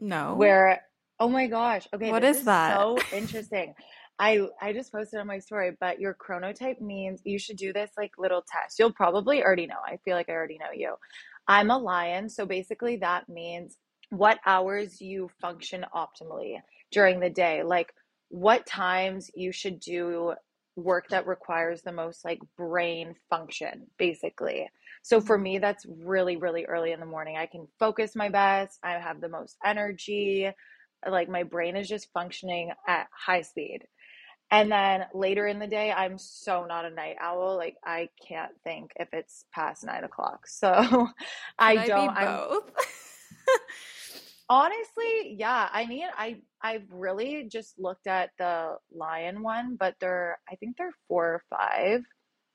No. 0.00 0.34
Where 0.34 0.82
oh 1.18 1.28
my 1.28 1.46
gosh. 1.46 1.88
Okay. 1.94 2.10
What 2.10 2.24
is, 2.24 2.38
is 2.38 2.44
that? 2.44 2.76
So 2.76 2.98
interesting. 3.12 3.74
I 4.18 4.46
I 4.60 4.72
just 4.72 4.92
posted 4.92 5.20
on 5.20 5.26
my 5.26 5.38
story, 5.38 5.76
but 5.78 6.00
your 6.00 6.14
chronotype 6.14 6.80
means 6.80 7.20
you 7.24 7.38
should 7.38 7.56
do 7.56 7.72
this 7.72 7.90
like 7.96 8.12
little 8.18 8.42
test. 8.50 8.78
You'll 8.78 8.92
probably 8.92 9.42
already 9.42 9.66
know. 9.66 9.80
I 9.84 9.98
feel 10.04 10.16
like 10.16 10.28
I 10.28 10.32
already 10.32 10.58
know 10.58 10.72
you. 10.74 10.94
I'm 11.48 11.70
a 11.70 11.78
lion, 11.78 12.28
so 12.28 12.46
basically 12.46 12.96
that 12.96 13.28
means 13.28 13.78
what 14.10 14.38
hours 14.46 15.00
you 15.00 15.30
function 15.40 15.84
optimally 15.94 16.60
during 16.90 17.20
the 17.20 17.30
day. 17.30 17.62
Like 17.62 17.92
what 18.28 18.66
times 18.66 19.30
you 19.34 19.52
should 19.52 19.80
do 19.80 20.34
work 20.76 21.08
that 21.08 21.26
requires 21.26 21.82
the 21.82 21.92
most 21.92 22.24
like 22.24 22.38
brain 22.56 23.14
function 23.30 23.86
basically. 23.98 24.68
So 25.06 25.20
for 25.20 25.38
me, 25.38 25.58
that's 25.58 25.86
really, 26.00 26.36
really 26.36 26.64
early 26.64 26.90
in 26.90 26.98
the 26.98 27.06
morning. 27.06 27.36
I 27.36 27.46
can 27.46 27.68
focus 27.78 28.16
my 28.16 28.28
best. 28.28 28.76
I 28.82 28.94
have 28.94 29.20
the 29.20 29.28
most 29.28 29.56
energy. 29.64 30.50
Like 31.08 31.28
my 31.28 31.44
brain 31.44 31.76
is 31.76 31.86
just 31.86 32.12
functioning 32.12 32.72
at 32.88 33.06
high 33.12 33.42
speed. 33.42 33.82
And 34.50 34.68
then 34.68 35.04
later 35.14 35.46
in 35.46 35.60
the 35.60 35.68
day, 35.68 35.92
I'm 35.92 36.18
so 36.18 36.64
not 36.64 36.86
a 36.86 36.90
night 36.90 37.14
owl. 37.20 37.56
Like 37.56 37.76
I 37.84 38.08
can't 38.26 38.50
think 38.64 38.90
if 38.96 39.06
it's 39.12 39.44
past 39.54 39.84
nine 39.84 40.02
o'clock. 40.02 40.44
So 40.48 40.72
I, 41.56 41.76
I 41.76 41.86
don't. 41.86 42.14
both. 42.16 42.72
honestly, 44.48 45.36
yeah. 45.38 45.68
I 45.72 45.86
mean, 45.86 46.08
I 46.18 46.38
I've 46.60 46.90
really 46.90 47.44
just 47.48 47.78
looked 47.78 48.08
at 48.08 48.30
the 48.40 48.78
lion 48.92 49.44
one, 49.44 49.76
but 49.78 49.94
they're 50.00 50.40
I 50.50 50.56
think 50.56 50.76
they're 50.76 50.96
four 51.06 51.26
or 51.26 51.42
five 51.48 52.02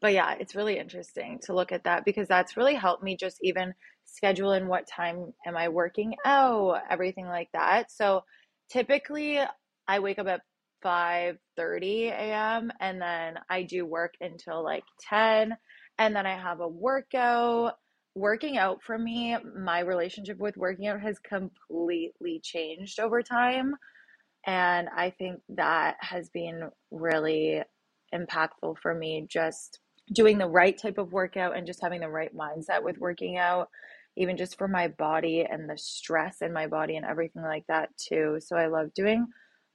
but 0.01 0.13
yeah, 0.13 0.35
it's 0.39 0.55
really 0.55 0.77
interesting 0.79 1.39
to 1.43 1.53
look 1.53 1.71
at 1.71 1.83
that 1.83 2.05
because 2.05 2.27
that's 2.27 2.57
really 2.57 2.75
helped 2.75 3.03
me 3.03 3.15
just 3.15 3.37
even 3.43 3.73
schedule 4.05 4.53
in 4.53 4.67
what 4.67 4.87
time 4.87 5.33
am 5.45 5.55
I 5.55 5.69
working 5.69 6.15
out, 6.25 6.81
everything 6.89 7.27
like 7.27 7.49
that. 7.53 7.91
So 7.91 8.23
typically 8.69 9.39
I 9.87 9.99
wake 9.99 10.19
up 10.19 10.27
at 10.27 10.41
5:30 10.83 12.07
a.m. 12.07 12.71
and 12.79 12.99
then 13.01 13.35
I 13.49 13.63
do 13.63 13.85
work 13.85 14.13
until 14.19 14.63
like 14.63 14.83
10 15.09 15.55
and 15.99 16.15
then 16.15 16.25
I 16.25 16.35
have 16.35 16.59
a 16.59 16.67
workout. 16.67 17.75
Working 18.13 18.57
out 18.57 18.83
for 18.83 18.97
me, 18.97 19.37
my 19.57 19.79
relationship 19.79 20.37
with 20.37 20.57
working 20.57 20.87
out 20.87 20.99
has 21.01 21.17
completely 21.19 22.41
changed 22.43 22.99
over 22.99 23.21
time. 23.21 23.75
And 24.45 24.89
I 24.89 25.11
think 25.11 25.41
that 25.49 25.95
has 26.01 26.29
been 26.29 26.69
really 26.89 27.63
impactful 28.13 28.77
for 28.81 28.93
me 28.93 29.25
just 29.29 29.79
doing 30.11 30.37
the 30.37 30.47
right 30.47 30.77
type 30.77 30.97
of 30.97 31.13
workout 31.13 31.55
and 31.55 31.67
just 31.67 31.81
having 31.81 32.01
the 32.01 32.09
right 32.09 32.35
mindset 32.35 32.83
with 32.83 32.97
working 32.97 33.37
out 33.37 33.69
even 34.17 34.37
just 34.37 34.57
for 34.57 34.67
my 34.67 34.87
body 34.87 35.45
and 35.49 35.69
the 35.69 35.77
stress 35.77 36.41
in 36.41 36.51
my 36.51 36.67
body 36.67 36.97
and 36.97 37.05
everything 37.05 37.43
like 37.43 37.65
that 37.67 37.89
too. 37.97 38.37
So 38.39 38.55
i 38.55 38.67
love 38.67 38.93
doing 38.93 39.27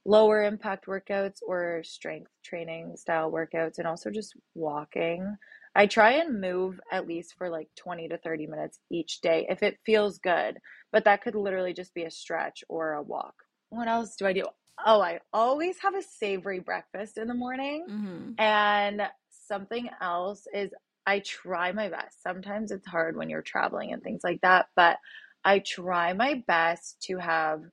lower 0.05 0.43
impact 0.43 0.85
workouts 0.85 1.39
or 1.45 1.81
strength 1.83 2.31
training 2.43 2.95
style 2.95 3.31
workouts 3.31 3.77
and 3.77 3.87
also 3.87 4.09
just 4.09 4.33
walking. 4.55 5.35
I 5.75 5.85
try 5.85 6.13
and 6.13 6.39
move 6.39 6.79
at 6.91 7.07
least 7.07 7.35
for 7.37 7.49
like 7.49 7.67
20 7.77 8.07
to 8.09 8.17
30 8.17 8.47
minutes 8.47 8.79
each 8.91 9.21
day 9.21 9.45
if 9.49 9.61
it 9.63 9.79
feels 9.85 10.17
good 10.19 10.57
but 10.91 11.03
that 11.03 11.21
could 11.21 11.35
literally 11.35 11.73
just 11.73 11.93
be 11.93 12.03
a 12.03 12.11
stretch 12.11 12.63
or 12.69 12.93
a 12.93 13.01
walk. 13.01 13.33
What 13.69 13.87
else 13.87 14.15
do 14.15 14.25
i 14.25 14.33
do? 14.33 14.45
Oh 14.85 15.01
i 15.01 15.19
always 15.33 15.77
have 15.81 15.95
a 15.95 16.01
savory 16.01 16.59
breakfast 16.59 17.17
in 17.17 17.27
the 17.27 17.33
morning 17.33 17.85
mm-hmm. 17.89 18.31
and 18.37 19.01
something 19.47 19.89
else 20.01 20.47
is 20.53 20.71
I 21.05 21.19
try 21.19 21.71
my 21.71 21.89
best. 21.89 22.21
Sometimes 22.21 22.71
it's 22.71 22.87
hard 22.87 23.15
when 23.15 23.29
you're 23.29 23.41
traveling 23.41 23.93
and 23.93 24.03
things 24.03 24.21
like 24.23 24.41
that, 24.41 24.67
but 24.75 24.97
I 25.43 25.59
try 25.59 26.13
my 26.13 26.43
best 26.47 27.01
to 27.03 27.17
have 27.17 27.63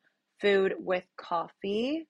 food 0.40 0.75
with 0.78 1.04
coffee 1.16 2.07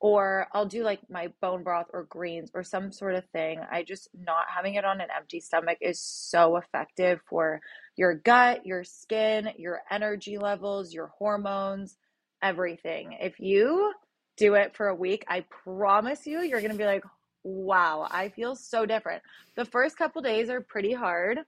or 0.00 0.46
I'll 0.52 0.66
do 0.66 0.82
like 0.82 1.00
my 1.08 1.32
bone 1.40 1.62
broth 1.62 1.86
or 1.92 2.04
greens 2.04 2.50
or 2.52 2.62
some 2.62 2.92
sort 2.92 3.14
of 3.14 3.24
thing. 3.30 3.60
I 3.70 3.82
just 3.82 4.08
not 4.14 4.44
having 4.54 4.74
it 4.74 4.84
on 4.84 5.00
an 5.00 5.08
empty 5.16 5.40
stomach 5.40 5.78
is 5.80 5.98
so 5.98 6.56
effective 6.56 7.20
for 7.26 7.60
your 7.96 8.14
gut, 8.14 8.66
your 8.66 8.84
skin, 8.84 9.48
your 9.56 9.80
energy 9.90 10.36
levels, 10.36 10.92
your 10.92 11.06
hormones, 11.18 11.96
everything. 12.42 13.16
If 13.20 13.40
you 13.40 13.92
do 14.36 14.54
it 14.54 14.76
for 14.76 14.88
a 14.88 14.94
week, 14.94 15.24
I 15.28 15.46
promise 15.64 16.26
you, 16.26 16.40
you're 16.42 16.60
going 16.60 16.72
to 16.72 16.78
be 16.78 16.84
like, 16.84 17.04
wow, 17.46 18.08
I 18.10 18.28
feel 18.28 18.56
so 18.56 18.84
different. 18.84 19.22
The 19.54 19.64
first 19.64 19.96
couple 19.96 20.20
days 20.20 20.50
are 20.50 20.60
pretty 20.60 20.92
hard, 20.92 21.38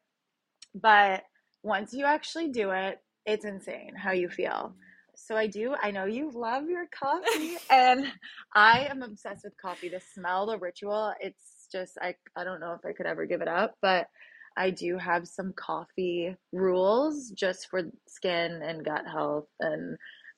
but 0.74 1.24
once 1.62 1.92
you 1.92 2.04
actually 2.04 2.48
do 2.48 2.70
it, 2.70 3.00
it's 3.26 3.44
insane 3.44 3.94
how 3.96 4.12
you 4.12 4.28
feel. 4.28 4.74
So 5.16 5.36
I 5.36 5.48
do. 5.48 5.74
I 5.82 5.90
know 5.90 6.04
you 6.04 6.30
love 6.32 6.68
your 6.68 6.86
coffee, 6.86 7.56
and 7.70 8.06
I 8.54 8.86
am 8.88 9.02
obsessed 9.02 9.42
with 9.44 9.60
coffee. 9.60 9.88
The 9.88 10.00
smell, 10.14 10.46
the 10.46 10.58
ritual, 10.58 11.12
it's 11.20 11.66
just 11.72 11.98
I 12.00 12.14
I 12.36 12.44
don't 12.44 12.60
know 12.60 12.72
if 12.74 12.86
I 12.88 12.92
could 12.92 13.06
ever 13.06 13.26
give 13.26 13.42
it 13.42 13.48
up, 13.48 13.74
but 13.82 14.06
I 14.56 14.70
do 14.70 14.96
have 14.98 15.26
some 15.26 15.52
coffee 15.52 16.36
rules 16.52 17.30
just 17.30 17.68
for 17.68 17.82
skin 18.06 18.60
and 18.62 18.84
gut 18.84 19.06
health 19.06 19.48
and 19.58 19.96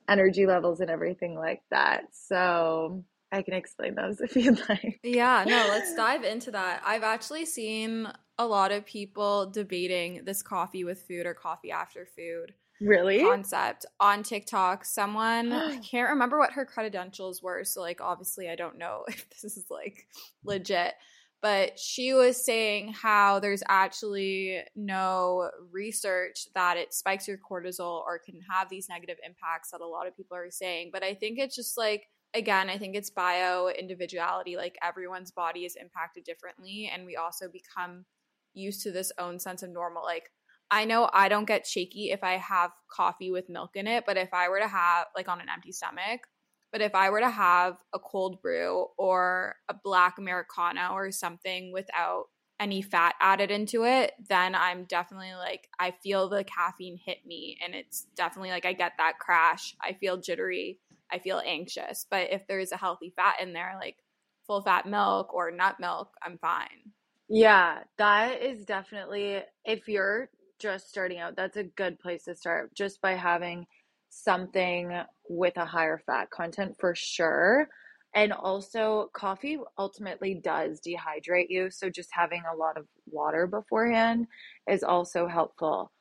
energy 0.09 0.47
levels 0.47 0.81
and 0.81 0.90
everything 0.90 1.35
like 1.37 1.62
that. 1.71 2.05
So 2.12 3.05
I 3.32 3.42
can 3.42 3.54
explain 3.54 3.94
those 3.94 4.20
if 4.20 4.37
you'd 4.37 4.60
like. 4.68 5.00
Yeah, 5.02 5.44
no, 5.46 5.66
let's 5.68 5.94
dive 5.94 6.25
into 6.25 6.50
that. 6.52 6.82
I've 6.84 7.02
actually 7.02 7.46
seen 7.46 8.08
a 8.38 8.46
lot 8.46 8.72
of 8.72 8.87
people 8.87 9.50
debating 9.50 10.25
this 10.25 10.42
coffee 10.42 10.84
with 10.84 11.02
food 11.02 11.26
or 11.26 11.34
coffee 11.34 11.70
after 11.70 12.06
food 12.06 12.54
really 12.80 13.20
concept 13.22 13.87
on 14.00 14.22
TikTok. 14.22 14.84
Someone 14.84 15.52
I 15.52 15.78
can't 15.78 16.10
remember 16.10 16.38
what 16.38 16.52
her 16.52 16.64
credentials 16.64 17.42
were, 17.42 17.64
so 17.64 17.80
like 17.80 18.00
obviously 18.00 18.49
I 18.49 18.56
don't 18.56 18.78
know 18.78 19.04
if 19.08 19.28
this 19.30 19.56
is 19.56 19.66
like 19.70 20.06
legit. 20.44 20.94
But 21.42 21.78
she 21.78 22.12
was 22.12 22.44
saying 22.44 22.92
how 22.92 23.40
there's 23.40 23.62
actually 23.66 24.60
no 24.76 25.50
research 25.72 26.49
that 26.54 26.76
it 26.76 26.92
spikes 26.92 27.26
your 27.26 27.38
cortisol 27.38 28.02
or 28.02 28.18
can 28.18 28.38
have 28.50 28.68
these 28.68 28.90
negative 28.90 29.16
impacts 29.25 29.70
that 29.70 29.80
a 29.80 29.87
lot 29.87 30.06
of 30.06 30.14
people 30.14 30.37
are 30.37 30.50
saying. 30.50 30.90
But 30.92 31.02
I 31.02 31.14
think 31.14 31.38
it's 31.38 31.56
just 31.56 31.78
like 31.78 32.08
again, 32.34 32.70
I 32.70 32.78
think 32.78 32.96
it's 32.96 33.10
bio 33.10 33.68
individuality. 33.68 34.56
Like 34.56 34.76
everyone's 34.82 35.30
body 35.30 35.64
is 35.64 35.76
impacted 35.76 36.25
differently. 36.25 36.90
And 36.92 37.04
we 37.04 37.16
also 37.16 37.49
become 37.49 38.04
used 38.54 38.82
to 38.82 38.92
this 38.92 39.12
own 39.18 39.38
sense 39.38 39.62
of 39.62 39.70
normal. 39.70 40.02
Like, 40.02 40.30
I 40.70 40.84
know 40.84 41.10
I 41.12 41.28
don't 41.28 41.46
get 41.46 41.66
shaky 41.66 42.10
if 42.10 42.22
I 42.22 42.37
have 42.37 42.70
coffee 42.90 43.30
with 43.30 43.49
milk 43.49 43.72
in 43.75 43.87
it, 43.87 44.04
but 44.06 44.16
if 44.16 44.32
I 44.32 44.49
were 44.49 44.60
to 44.60 44.68
have, 44.68 45.06
like, 45.16 45.28
on 45.28 45.40
an 45.40 45.49
empty 45.52 45.72
stomach, 45.72 46.28
but 46.70 46.80
if 46.80 46.94
I 46.94 47.10
were 47.10 47.20
to 47.20 47.30
have 47.30 47.76
a 47.92 47.99
cold 47.99 48.40
brew 48.40 48.87
or 48.96 49.56
a 49.68 49.75
black 49.75 50.18
Americano 50.18 50.92
or 50.92 51.10
something 51.10 51.72
without 51.72 52.26
any 52.60 52.82
fat 52.82 53.14
added 53.20 53.50
into 53.50 53.84
it, 53.84 54.12
then 54.28 54.54
I'm 54.54 54.84
definitely 54.84 55.32
like, 55.32 55.68
I 55.80 55.92
feel 56.02 56.28
the 56.28 56.44
caffeine 56.44 56.99
hit 57.04 57.26
me. 57.26 57.56
And 57.64 57.75
it's 57.75 58.06
definitely 58.14 58.50
like 58.50 58.66
I 58.66 58.75
get 58.75 58.92
that 58.99 59.18
crash. 59.18 59.75
I 59.82 59.94
feel 59.94 60.18
jittery. 60.18 60.78
I 61.12 61.19
feel 61.19 61.43
anxious. 61.45 62.07
But 62.11 62.31
if 62.33 62.47
there's 62.47 62.73
a 62.73 62.76
healthy 62.76 63.12
fat 63.17 63.37
in 63.40 63.52
there, 63.52 63.76
like 63.81 63.97
full 64.47 64.62
fat 64.62 64.87
milk 64.87 65.33
or 65.35 65.50
nut 65.50 65.76
milk, 65.81 66.14
I'm 66.25 66.38
fine. 66.38 66.93
Yeah, 67.29 67.85
that 67.99 68.43
is 68.43 68.64
definitely, 68.64 69.43
if 69.64 69.88
you're 69.88 70.31
just 70.59 70.88
starting 70.88 71.19
out, 71.19 71.37
that's 71.37 71.57
a 71.57 71.64
good 71.64 71.99
place 72.00 72.25
to 72.25 72.35
start 72.35 72.75
just 72.75 73.00
by 73.00 73.12
having 73.14 73.67
something 74.11 75.02
with 75.29 75.57
a 75.57 75.64
higher 75.64 76.02
fat 76.07 76.31
content 76.31 76.76
for 76.81 76.95
sure. 76.95 77.69
And 78.14 78.33
also, 78.33 79.09
coffee 79.14 79.59
ultimately 79.79 80.35
does 80.35 80.81
dehydrate 80.81 81.47
you. 81.49 81.71
So, 81.71 81.88
just 81.88 82.11
having 82.12 82.43
a 82.52 82.57
lot 82.57 82.76
of 82.76 82.87
water 83.07 83.47
beforehand 83.47 84.26
is 84.69 84.83
also 84.83 85.29
helpful. 85.29 85.93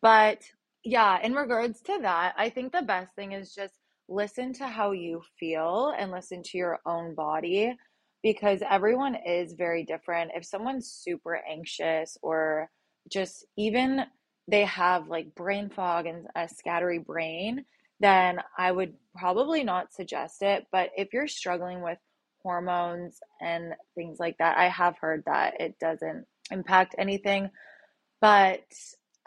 But 0.00 0.42
yeah, 0.84 1.20
in 1.22 1.34
regards 1.34 1.80
to 1.82 1.98
that, 2.02 2.34
I 2.38 2.48
think 2.50 2.72
the 2.72 2.82
best 2.82 3.14
thing 3.14 3.32
is 3.32 3.54
just 3.54 3.77
listen 4.08 4.52
to 4.54 4.66
how 4.66 4.92
you 4.92 5.22
feel 5.38 5.94
and 5.98 6.10
listen 6.10 6.42
to 6.42 6.58
your 6.58 6.80
own 6.86 7.14
body 7.14 7.76
because 8.22 8.62
everyone 8.68 9.16
is 9.26 9.52
very 9.52 9.84
different. 9.84 10.32
If 10.34 10.44
someone's 10.44 10.90
super 10.90 11.40
anxious 11.48 12.16
or 12.22 12.70
just 13.10 13.46
even 13.56 14.04
they 14.48 14.64
have 14.64 15.08
like 15.08 15.34
brain 15.34 15.68
fog 15.68 16.06
and 16.06 16.26
a 16.34 16.48
scattery 16.48 17.04
brain, 17.04 17.64
then 18.00 18.40
I 18.56 18.72
would 18.72 18.94
probably 19.16 19.62
not 19.62 19.92
suggest 19.92 20.42
it. 20.42 20.66
But 20.72 20.90
if 20.96 21.12
you're 21.12 21.28
struggling 21.28 21.82
with 21.82 21.98
hormones 22.42 23.20
and 23.40 23.74
things 23.94 24.18
like 24.18 24.38
that, 24.38 24.56
I 24.56 24.68
have 24.68 24.96
heard 24.98 25.22
that 25.26 25.60
it 25.60 25.78
doesn't 25.78 26.24
impact 26.50 26.94
anything. 26.98 27.50
But 28.20 28.64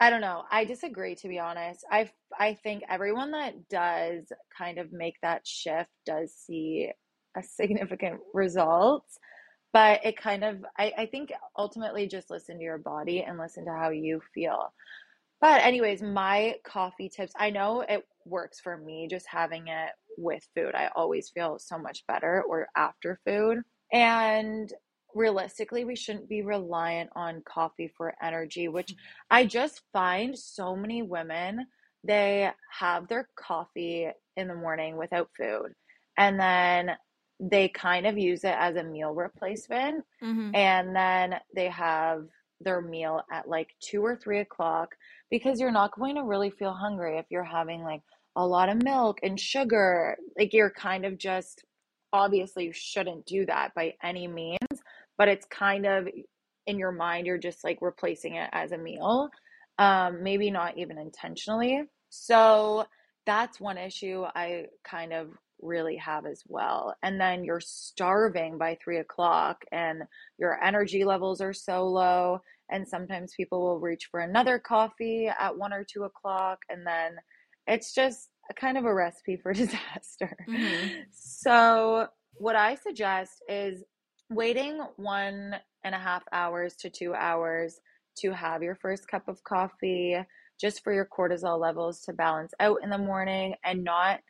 I 0.02 0.10
don't 0.10 0.20
know. 0.20 0.42
I 0.50 0.64
disagree 0.64 1.14
to 1.14 1.28
be 1.28 1.38
honest. 1.38 1.84
I 1.88 2.10
I 2.36 2.54
think 2.54 2.82
everyone 2.88 3.30
that 3.30 3.68
does 3.68 4.32
kind 4.58 4.78
of 4.78 4.92
make 4.92 5.14
that 5.22 5.46
shift 5.46 5.90
does 6.04 6.34
see 6.34 6.90
a 7.36 7.42
significant 7.44 8.18
results. 8.34 9.16
But 9.72 10.04
it 10.04 10.16
kind 10.16 10.42
of 10.42 10.64
I, 10.76 10.92
I 10.98 11.06
think 11.06 11.32
ultimately 11.56 12.08
just 12.08 12.30
listen 12.30 12.58
to 12.58 12.64
your 12.64 12.78
body 12.78 13.22
and 13.22 13.38
listen 13.38 13.64
to 13.66 13.70
how 13.70 13.90
you 13.90 14.20
feel. 14.34 14.72
But 15.40 15.62
anyways, 15.62 16.02
my 16.02 16.56
coffee 16.64 17.08
tips, 17.08 17.32
I 17.38 17.50
know 17.50 17.82
it 17.88 18.04
works 18.26 18.58
for 18.58 18.76
me 18.76 19.06
just 19.08 19.26
having 19.28 19.68
it 19.68 19.90
with 20.18 20.44
food. 20.56 20.74
I 20.74 20.90
always 20.96 21.30
feel 21.30 21.60
so 21.60 21.78
much 21.78 22.04
better 22.08 22.42
or 22.48 22.66
after 22.76 23.20
food. 23.24 23.58
And 23.92 24.72
realistically 25.14 25.84
we 25.84 25.96
shouldn't 25.96 26.28
be 26.28 26.42
reliant 26.42 27.10
on 27.14 27.42
coffee 27.44 27.92
for 27.96 28.14
energy 28.22 28.68
which 28.68 28.94
i 29.30 29.44
just 29.44 29.82
find 29.92 30.38
so 30.38 30.74
many 30.74 31.02
women 31.02 31.66
they 32.04 32.50
have 32.70 33.08
their 33.08 33.28
coffee 33.36 34.08
in 34.36 34.48
the 34.48 34.54
morning 34.54 34.96
without 34.96 35.28
food 35.36 35.72
and 36.18 36.38
then 36.38 36.90
they 37.40 37.68
kind 37.68 38.06
of 38.06 38.18
use 38.18 38.44
it 38.44 38.54
as 38.58 38.76
a 38.76 38.84
meal 38.84 39.12
replacement 39.12 40.04
mm-hmm. 40.22 40.54
and 40.54 40.94
then 40.94 41.34
they 41.54 41.68
have 41.68 42.24
their 42.60 42.80
meal 42.80 43.20
at 43.30 43.48
like 43.48 43.68
two 43.80 44.04
or 44.04 44.16
three 44.16 44.40
o'clock 44.40 44.94
because 45.30 45.58
you're 45.58 45.72
not 45.72 45.98
going 45.98 46.14
to 46.14 46.22
really 46.22 46.50
feel 46.50 46.72
hungry 46.72 47.18
if 47.18 47.26
you're 47.30 47.42
having 47.42 47.82
like 47.82 48.02
a 48.36 48.46
lot 48.46 48.68
of 48.68 48.82
milk 48.82 49.18
and 49.22 49.38
sugar 49.38 50.16
like 50.38 50.52
you're 50.52 50.70
kind 50.70 51.04
of 51.04 51.18
just 51.18 51.64
obviously 52.12 52.66
you 52.66 52.72
shouldn't 52.72 53.26
do 53.26 53.44
that 53.46 53.74
by 53.74 53.94
any 54.02 54.28
means 54.28 54.58
but 55.22 55.28
it's 55.28 55.46
kind 55.46 55.86
of 55.86 56.08
in 56.66 56.80
your 56.80 56.90
mind 56.90 57.28
you're 57.28 57.38
just 57.38 57.62
like 57.62 57.78
replacing 57.80 58.34
it 58.34 58.50
as 58.52 58.72
a 58.72 58.76
meal 58.76 59.30
um 59.78 60.20
maybe 60.20 60.50
not 60.50 60.76
even 60.76 60.98
intentionally. 60.98 61.84
So 62.08 62.86
that's 63.24 63.60
one 63.60 63.78
issue 63.78 64.24
i 64.34 64.64
kind 64.82 65.12
of 65.12 65.28
really 65.60 65.94
have 65.94 66.26
as 66.26 66.42
well. 66.48 66.92
And 67.04 67.20
then 67.20 67.44
you're 67.44 67.60
starving 67.60 68.58
by 68.58 68.76
three 68.82 68.98
o'clock 68.98 69.64
and 69.70 70.02
your 70.38 70.60
energy 70.60 71.04
levels 71.04 71.40
are 71.40 71.52
so 71.52 71.86
low 71.86 72.40
and 72.68 72.88
sometimes 72.88 73.32
people 73.36 73.62
will 73.62 73.78
reach 73.78 74.08
for 74.10 74.18
another 74.18 74.58
coffee 74.58 75.28
at 75.28 75.56
one 75.56 75.72
or 75.72 75.84
two 75.84 76.02
o'clock 76.02 76.58
and 76.68 76.84
then 76.84 77.12
it's 77.68 77.94
just 77.94 78.30
a 78.50 78.54
kind 78.54 78.76
of 78.76 78.86
a 78.86 78.92
recipe 78.92 79.36
for 79.36 79.52
disaster. 79.62 80.36
Mm-hmm. 80.48 81.02
so 81.12 82.08
what 82.38 82.56
i 82.56 82.74
suggest 82.74 83.34
is 83.48 83.84
waiting 84.34 84.78
one 84.96 85.56
and 85.84 85.94
a 85.94 85.98
half 85.98 86.22
hours 86.32 86.76
to 86.76 86.90
two 86.90 87.14
hours 87.14 87.80
to 88.18 88.32
have 88.32 88.62
your 88.62 88.74
first 88.74 89.08
cup 89.08 89.28
of 89.28 89.42
coffee 89.44 90.16
just 90.60 90.84
for 90.84 90.92
your 90.92 91.06
cortisol 91.06 91.58
levels 91.58 92.02
to 92.02 92.12
balance 92.12 92.52
out 92.60 92.78
in 92.82 92.90
the 92.90 92.98
morning 92.98 93.54
and 93.64 93.82
not 93.82 94.20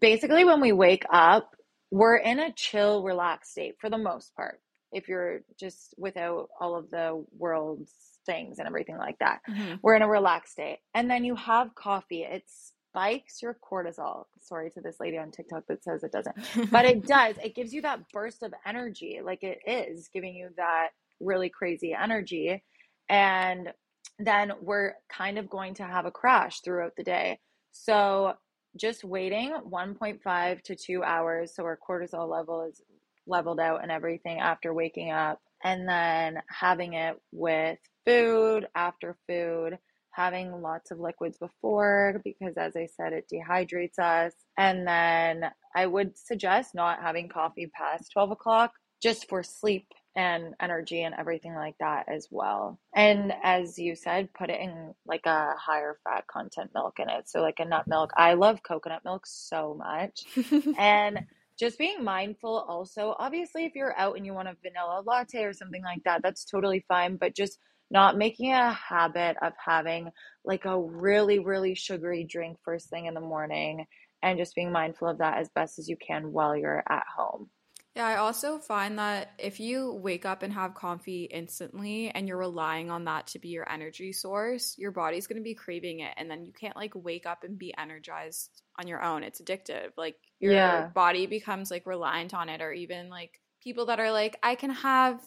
basically 0.00 0.44
when 0.44 0.60
we 0.60 0.72
wake 0.72 1.04
up 1.10 1.54
we're 1.90 2.16
in 2.16 2.38
a 2.38 2.52
chill 2.52 3.02
relaxed 3.02 3.52
state 3.52 3.74
for 3.80 3.88
the 3.88 3.98
most 3.98 4.34
part 4.34 4.60
if 4.92 5.08
you're 5.08 5.40
just 5.58 5.94
without 5.96 6.48
all 6.60 6.76
of 6.76 6.90
the 6.90 7.24
world's 7.38 7.92
things 8.26 8.58
and 8.58 8.66
everything 8.66 8.98
like 8.98 9.18
that. 9.18 9.40
Mm-hmm. 9.48 9.74
we're 9.82 9.96
in 9.96 10.02
a 10.02 10.08
relaxed 10.08 10.52
state. 10.52 10.78
And 10.94 11.10
then 11.10 11.24
you 11.24 11.34
have 11.36 11.74
coffee. 11.74 12.26
It's 12.28 12.71
spikes 12.92 13.40
your 13.40 13.56
cortisol. 13.64 14.26
Sorry 14.42 14.70
to 14.70 14.80
this 14.82 15.00
lady 15.00 15.16
on 15.16 15.30
TikTok 15.30 15.66
that 15.68 15.82
says 15.82 16.04
it 16.04 16.12
doesn't, 16.12 16.36
but 16.70 16.84
it 16.84 17.06
does. 17.06 17.36
It 17.42 17.54
gives 17.54 17.72
you 17.72 17.82
that 17.82 18.10
burst 18.12 18.42
of 18.42 18.52
energy, 18.66 19.20
like 19.24 19.42
it 19.42 19.60
is 19.66 20.08
giving 20.12 20.34
you 20.34 20.50
that 20.56 20.88
really 21.18 21.48
crazy 21.48 21.94
energy. 21.94 22.62
And 23.08 23.72
then 24.18 24.52
we're 24.60 24.94
kind 25.08 25.38
of 25.38 25.48
going 25.48 25.74
to 25.74 25.84
have 25.84 26.04
a 26.04 26.10
crash 26.10 26.60
throughout 26.60 26.92
the 26.96 27.02
day. 27.02 27.38
So 27.72 28.34
just 28.76 29.04
waiting 29.04 29.54
1.5 29.70 30.62
to 30.62 30.76
2 30.76 31.02
hours 31.02 31.54
so 31.54 31.64
our 31.64 31.78
cortisol 31.78 32.28
level 32.28 32.62
is 32.70 32.80
leveled 33.26 33.60
out 33.60 33.82
and 33.82 33.90
everything 33.90 34.38
after 34.40 34.72
waking 34.72 35.10
up 35.10 35.40
and 35.62 35.88
then 35.88 36.42
having 36.48 36.94
it 36.94 37.20
with 37.32 37.78
food 38.06 38.66
after 38.74 39.16
food 39.28 39.78
having 40.12 40.62
lots 40.62 40.90
of 40.90 41.00
liquids 41.00 41.38
before 41.38 42.20
because 42.24 42.54
as 42.56 42.76
I 42.76 42.86
said 42.86 43.12
it 43.12 43.30
dehydrates 43.32 43.98
us 43.98 44.32
and 44.56 44.86
then 44.86 45.50
I 45.74 45.86
would 45.86 46.16
suggest 46.18 46.74
not 46.74 47.00
having 47.02 47.28
coffee 47.28 47.70
past 47.74 48.12
12 48.12 48.32
o'clock 48.32 48.72
just 49.02 49.28
for 49.28 49.42
sleep 49.42 49.86
and 50.14 50.54
energy 50.60 51.02
and 51.02 51.14
everything 51.18 51.54
like 51.54 51.74
that 51.80 52.06
as 52.08 52.28
well. 52.30 52.78
And 52.94 53.32
as 53.42 53.78
you 53.78 53.96
said, 53.96 54.32
put 54.34 54.50
it 54.50 54.60
in 54.60 54.94
like 55.06 55.24
a 55.24 55.54
higher 55.58 55.98
fat 56.04 56.26
content 56.26 56.70
milk 56.74 56.98
in 56.98 57.08
it. 57.08 57.28
So 57.28 57.40
like 57.40 57.60
a 57.60 57.64
nut 57.64 57.86
milk. 57.88 58.10
I 58.16 58.34
love 58.34 58.62
coconut 58.62 59.02
milk 59.04 59.26
so 59.26 59.74
much. 59.74 60.24
and 60.78 61.20
just 61.58 61.78
being 61.78 62.04
mindful 62.04 62.64
also, 62.68 63.14
obviously 63.18 63.64
if 63.64 63.74
you're 63.74 63.98
out 63.98 64.16
and 64.16 64.26
you 64.26 64.34
want 64.34 64.48
a 64.48 64.56
vanilla 64.62 65.02
latte 65.06 65.44
or 65.44 65.52
something 65.52 65.82
like 65.82 66.02
that, 66.04 66.22
that's 66.22 66.44
totally 66.44 66.84
fine, 66.88 67.16
but 67.16 67.34
just 67.34 67.58
not 67.92 68.18
making 68.18 68.52
a 68.52 68.72
habit 68.72 69.36
of 69.42 69.52
having 69.64 70.10
like 70.44 70.64
a 70.64 70.80
really, 70.80 71.38
really 71.38 71.76
sugary 71.76 72.24
drink 72.24 72.58
first 72.64 72.90
thing 72.90 73.06
in 73.06 73.14
the 73.14 73.20
morning 73.20 73.86
and 74.22 74.38
just 74.38 74.56
being 74.56 74.72
mindful 74.72 75.08
of 75.08 75.18
that 75.18 75.38
as 75.38 75.50
best 75.50 75.78
as 75.78 75.88
you 75.88 75.96
can 75.96 76.32
while 76.32 76.56
you're 76.56 76.82
at 76.88 77.04
home. 77.16 77.50
Yeah, 77.94 78.06
I 78.06 78.16
also 78.16 78.58
find 78.58 78.98
that 78.98 79.32
if 79.38 79.60
you 79.60 79.92
wake 79.92 80.24
up 80.24 80.42
and 80.42 80.52
have 80.54 80.74
coffee 80.74 81.24
instantly 81.24 82.10
and 82.10 82.26
you're 82.26 82.38
relying 82.38 82.90
on 82.90 83.04
that 83.04 83.26
to 83.28 83.38
be 83.38 83.48
your 83.48 83.70
energy 83.70 84.12
source, 84.14 84.76
your 84.78 84.92
body's 84.92 85.26
going 85.26 85.36
to 85.36 85.42
be 85.42 85.54
craving 85.54 86.00
it 86.00 86.14
and 86.16 86.30
then 86.30 86.46
you 86.46 86.54
can't 86.54 86.76
like 86.76 86.92
wake 86.94 87.26
up 87.26 87.44
and 87.44 87.58
be 87.58 87.74
energized 87.76 88.62
on 88.80 88.88
your 88.88 89.02
own. 89.02 89.22
It's 89.22 89.42
addictive. 89.42 89.90
Like 89.98 90.16
your 90.40 90.80
Yeah. 90.80 90.92
body 90.94 91.26
becomes 91.26 91.70
like 91.70 91.84
reliant 91.84 92.32
on 92.32 92.48
it 92.48 92.62
or 92.62 92.72
even 92.72 93.10
like 93.10 93.38
people 93.62 93.86
that 93.86 94.00
are 94.00 94.10
like 94.10 94.38
I 94.42 94.54
can 94.54 94.70
have 94.70 95.20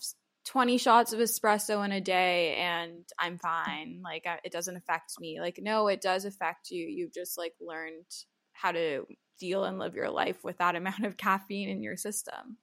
20 0.46 0.78
shots 0.78 1.12
of 1.12 1.20
espresso 1.20 1.84
in 1.84 1.92
a 1.92 2.02
day 2.02 2.56
and 2.56 3.04
I'm 3.20 3.40
fine. 3.40 4.02
Like 4.04 4.26
it 4.44 4.52
doesn't 4.52 4.76
affect 4.76 5.14
me. 5.20 5.40
Like 5.42 5.60
no, 5.62 5.88
it 5.88 6.02
does 6.02 6.26
affect 6.26 6.70
you. 6.72 6.86
You've 6.86 7.14
just 7.14 7.38
like 7.38 7.54
learned 7.60 8.06
how 8.54 8.72
to 8.72 9.06
deal 9.40 9.66
and 9.66 9.80
live 9.80 9.96
your 9.96 10.10
life 10.10 10.44
with 10.44 10.58
that 10.60 10.76
amount 10.76 11.06
of 11.06 11.18
caffeine 11.18 11.70
in 11.70 11.82
your 11.82 11.98
system. 11.98 12.58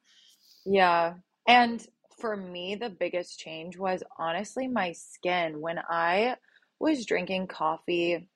Yeah. 0.64 1.14
And 1.47 1.85
for 2.18 2.37
me, 2.37 2.77
the 2.77 2.90
biggest 2.90 3.38
change 3.38 3.77
was 3.77 4.03
honestly 4.18 4.68
my 4.68 4.92
skin. 4.92 5.61
When 5.61 5.79
I 5.90 6.37
was 6.79 7.05
drinking 7.05 7.49
coffee, 7.49 8.29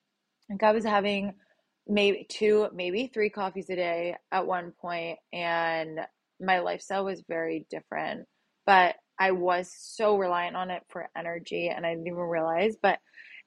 like 0.50 0.62
I 0.62 0.72
was 0.72 0.84
having 0.84 1.34
maybe 1.86 2.26
two, 2.28 2.68
maybe 2.74 3.06
three 3.06 3.30
coffees 3.30 3.70
a 3.70 3.76
day 3.76 4.16
at 4.32 4.46
one 4.46 4.72
point, 4.72 5.18
and 5.32 6.00
my 6.40 6.58
lifestyle 6.60 7.04
was 7.04 7.22
very 7.28 7.66
different. 7.70 8.26
But 8.66 8.96
I 9.18 9.32
was 9.32 9.72
so 9.76 10.16
reliant 10.16 10.56
on 10.56 10.70
it 10.70 10.82
for 10.88 11.08
energy, 11.16 11.68
and 11.68 11.86
I 11.86 11.90
didn't 11.90 12.06
even 12.06 12.18
realize. 12.18 12.76
But 12.80 12.98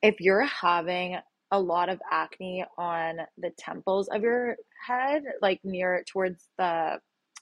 if 0.01 0.19
you're 0.19 0.45
having 0.45 1.17
a 1.51 1.59
lot 1.59 1.89
of 1.89 1.99
acne 2.11 2.65
on 2.77 3.17
the 3.37 3.51
temples 3.57 4.07
of 4.09 4.21
your 4.21 4.55
head, 4.85 5.23
like 5.41 5.59
near 5.63 6.03
towards 6.07 6.47
the 6.57 6.99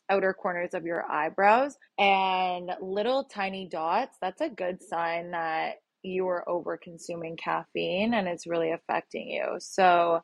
outer 0.09 0.33
corners 0.33 0.73
of 0.73 0.85
your 0.85 1.09
eyebrows 1.11 1.75
and 1.99 2.71
little 2.81 3.25
tiny 3.25 3.67
dots, 3.67 4.17
that's 4.21 4.41
a 4.41 4.49
good 4.49 4.81
sign 4.81 5.31
that 5.31 5.75
you 6.03 6.27
are 6.27 6.47
over 6.47 6.77
consuming 6.77 7.35
caffeine 7.35 8.13
and 8.13 8.27
it's 8.27 8.47
really 8.47 8.71
affecting 8.71 9.27
you. 9.27 9.55
So, 9.59 10.21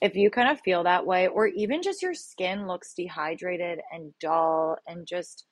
if 0.00 0.16
you 0.16 0.30
kind 0.30 0.50
of 0.50 0.60
feel 0.60 0.82
that 0.84 1.06
way, 1.06 1.28
or 1.28 1.46
even 1.46 1.82
just 1.82 2.02
your 2.02 2.14
skin 2.14 2.66
looks 2.66 2.92
dehydrated 2.94 3.80
and 3.90 4.12
dull 4.20 4.76
and 4.86 5.06
just 5.06 5.46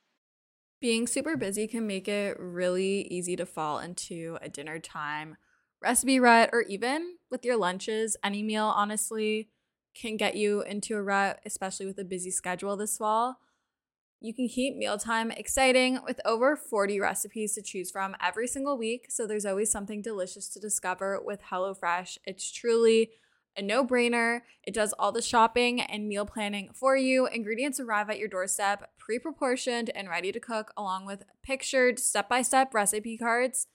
Being 0.83 1.07
super 1.07 1.37
busy 1.37 1.69
can 1.69 1.87
make 1.87 2.09
it 2.09 2.37
really 2.41 3.03
easy 3.03 3.37
to 3.37 3.47
fall 3.47 3.79
into 3.79 4.37
a 4.43 4.49
dinner 4.49 4.81
time 4.81 5.37
recipe 5.81 6.19
rut, 6.19 6.51
or 6.53 6.63
even 6.63 7.19
with 7.31 7.45
your 7.45 7.57
lunches. 7.57 8.17
Any 8.25 8.43
meal, 8.43 8.65
honestly, 8.65 9.49
can 9.95 10.17
get 10.17 10.35
you 10.35 10.63
into 10.63 10.97
a 10.97 11.03
rut, 11.03 11.39
especially 11.47 11.87
with 11.87 12.01
a 12.01 12.05
busy 12.05 12.33
schedule 12.33 12.77
this 12.77 12.99
fall. 12.99 13.37
You 14.21 14.35
can 14.35 14.49
keep 14.49 14.77
mealtime 14.77 15.31
exciting 15.31 16.01
with 16.05 16.21
over 16.25 16.57
40 16.57 16.99
recipes 16.99 17.55
to 17.55 17.63
choose 17.63 17.93
from 17.93 18.17
every 18.21 18.49
single 18.49 18.77
week, 18.77 19.07
so 19.09 19.25
there's 19.25 19.47
always 19.47 19.71
something 19.71 20.03
delicious 20.03 20.49
to 20.49 20.59
discover 20.59 21.21
with 21.25 21.43
HelloFresh. 21.43 22.19
It's 22.25 22.51
truly 22.51 23.11
a 23.57 23.63
no 23.63 23.85
brainer. 23.85 24.41
It 24.65 24.75
does 24.75 24.93
all 24.99 25.13
the 25.13 25.23
shopping 25.23 25.81
and 25.81 26.09
meal 26.09 26.27
planning 26.27 26.71
for 26.75 26.97
you. 26.97 27.27
Ingredients 27.27 27.81
arrive 27.81 28.11
at 28.11 28.19
your 28.19 28.29
doorstep, 28.29 28.91
pre 28.99 29.19
proportioned 29.19 29.91
and 29.95 30.09
ready 30.09 30.33
to 30.33 30.41
cook, 30.41 30.73
along 30.77 31.07
with 31.07 31.25
pictured 31.43 31.99
step 31.99 32.29
by 32.29 32.43
step 32.43 32.75
recipe 32.75 33.17
cards. 33.17 33.67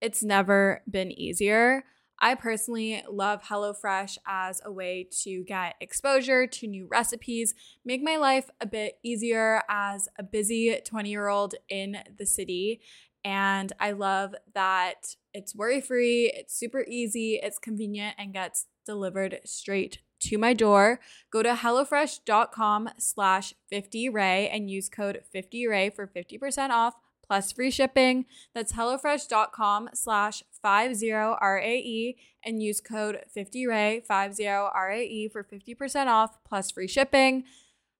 It's 0.00 0.22
never 0.22 0.82
been 0.90 1.12
easier. 1.12 1.84
I 2.22 2.34
personally 2.34 3.02
love 3.10 3.44
HelloFresh 3.44 4.18
as 4.26 4.60
a 4.64 4.70
way 4.70 5.08
to 5.22 5.42
get 5.44 5.76
exposure 5.80 6.46
to 6.46 6.66
new 6.66 6.86
recipes, 6.86 7.54
make 7.84 8.02
my 8.02 8.16
life 8.16 8.50
a 8.60 8.66
bit 8.66 8.98
easier 9.02 9.62
as 9.70 10.06
a 10.18 10.22
busy 10.22 10.78
20 10.84 11.08
year 11.08 11.28
old 11.28 11.54
in 11.70 11.96
the 12.18 12.26
city. 12.26 12.82
And 13.24 13.72
I 13.80 13.92
love 13.92 14.34
that 14.54 15.16
it's 15.32 15.54
worry 15.54 15.80
free, 15.80 16.32
it's 16.34 16.54
super 16.54 16.84
easy, 16.88 17.40
it's 17.42 17.58
convenient, 17.58 18.16
and 18.18 18.32
gets 18.32 18.66
delivered 18.84 19.40
straight 19.44 19.98
to 20.20 20.38
my 20.38 20.52
door. 20.52 21.00
Go 21.30 21.42
to 21.42 21.54
HelloFresh.com 21.54 22.90
slash 22.98 23.54
50RAE 23.72 24.48
and 24.52 24.70
use 24.70 24.88
code 24.88 25.22
50RAE 25.34 25.94
for 25.94 26.06
50% 26.06 26.70
off 26.70 26.94
plus 27.30 27.52
free 27.52 27.70
shipping. 27.70 28.26
That's 28.54 28.72
HelloFresh.com 28.72 29.90
slash 29.94 30.42
50RAE 30.64 32.16
and 32.44 32.62
use 32.62 32.80
code 32.80 33.20
50Ray, 33.36 34.04
50RAE 34.04 35.32
for 35.32 35.44
50% 35.44 36.06
off 36.06 36.42
plus 36.44 36.70
free 36.72 36.88
shipping. 36.88 37.44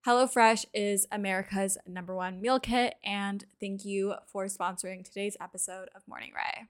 HelloFresh 0.07 0.65
is 0.73 1.07
America's 1.13 1.77
number 1.87 2.15
one 2.17 2.41
meal 2.41 2.59
kit, 2.59 2.95
and 3.05 3.45
thank 3.61 3.85
you 3.85 4.15
for 4.27 4.47
sponsoring 4.47 5.05
today's 5.05 5.37
episode 5.41 5.91
of 5.95 6.03
Morning 6.09 6.33
Rae. 6.35 6.67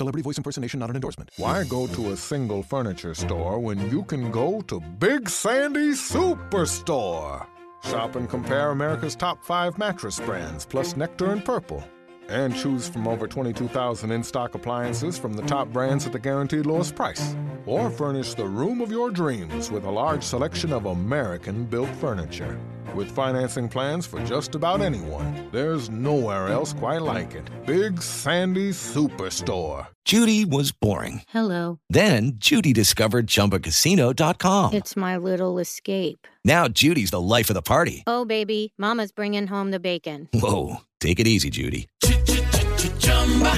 Celebrity 0.00 0.22
voice 0.22 0.38
impersonation 0.38 0.80
not 0.80 0.88
an 0.88 0.96
endorsement. 0.96 1.28
Why 1.36 1.62
go 1.62 1.86
to 1.88 2.12
a 2.12 2.16
single 2.16 2.62
furniture 2.62 3.12
store 3.12 3.58
when 3.58 3.90
you 3.90 4.02
can 4.04 4.30
go 4.30 4.62
to 4.62 4.80
Big 4.80 5.28
Sandy 5.28 5.90
Superstore? 5.90 7.46
Shop 7.84 8.16
and 8.16 8.26
compare 8.26 8.70
America's 8.70 9.14
top 9.14 9.44
five 9.44 9.76
mattress 9.76 10.18
brands, 10.18 10.64
plus 10.64 10.96
Nectar 10.96 11.32
and 11.32 11.44
Purple. 11.44 11.84
And 12.30 12.56
choose 12.56 12.88
from 12.88 13.06
over 13.06 13.28
22,000 13.28 14.10
in 14.10 14.22
stock 14.22 14.54
appliances 14.54 15.18
from 15.18 15.34
the 15.34 15.42
top 15.42 15.68
brands 15.68 16.06
at 16.06 16.12
the 16.12 16.18
guaranteed 16.18 16.64
lowest 16.64 16.94
price. 16.94 17.36
Or 17.66 17.90
furnish 17.90 18.32
the 18.32 18.46
room 18.46 18.80
of 18.80 18.90
your 18.90 19.10
dreams 19.10 19.70
with 19.70 19.84
a 19.84 19.90
large 19.90 20.22
selection 20.22 20.72
of 20.72 20.86
American 20.86 21.66
built 21.66 21.90
furniture. 21.96 22.58
With 22.94 23.10
financing 23.10 23.68
plans 23.68 24.06
for 24.06 24.18
just 24.24 24.54
about 24.54 24.80
anyone, 24.80 25.48
there's 25.52 25.88
nowhere 25.90 26.48
else 26.48 26.72
quite 26.72 27.02
like 27.02 27.34
it. 27.34 27.48
Big 27.66 28.02
Sandy 28.02 28.70
Superstore. 28.70 29.86
Judy 30.04 30.44
was 30.44 30.72
boring. 30.72 31.22
Hello. 31.28 31.78
Then 31.88 32.32
Judy 32.36 32.72
discovered 32.72 33.28
ChumbaCasino.com. 33.28 34.72
It's 34.74 34.96
my 34.96 35.16
little 35.16 35.58
escape. 35.60 36.26
Now 36.44 36.66
Judy's 36.66 37.10
the 37.12 37.20
life 37.20 37.48
of 37.50 37.54
the 37.54 37.62
party. 37.62 38.02
Oh, 38.06 38.24
baby, 38.24 38.72
Mama's 38.76 39.12
bringing 39.12 39.46
home 39.46 39.70
the 39.70 39.80
bacon. 39.80 40.28
Whoa, 40.32 40.80
take 41.00 41.20
it 41.20 41.28
easy, 41.28 41.50
Judy. 41.50 41.86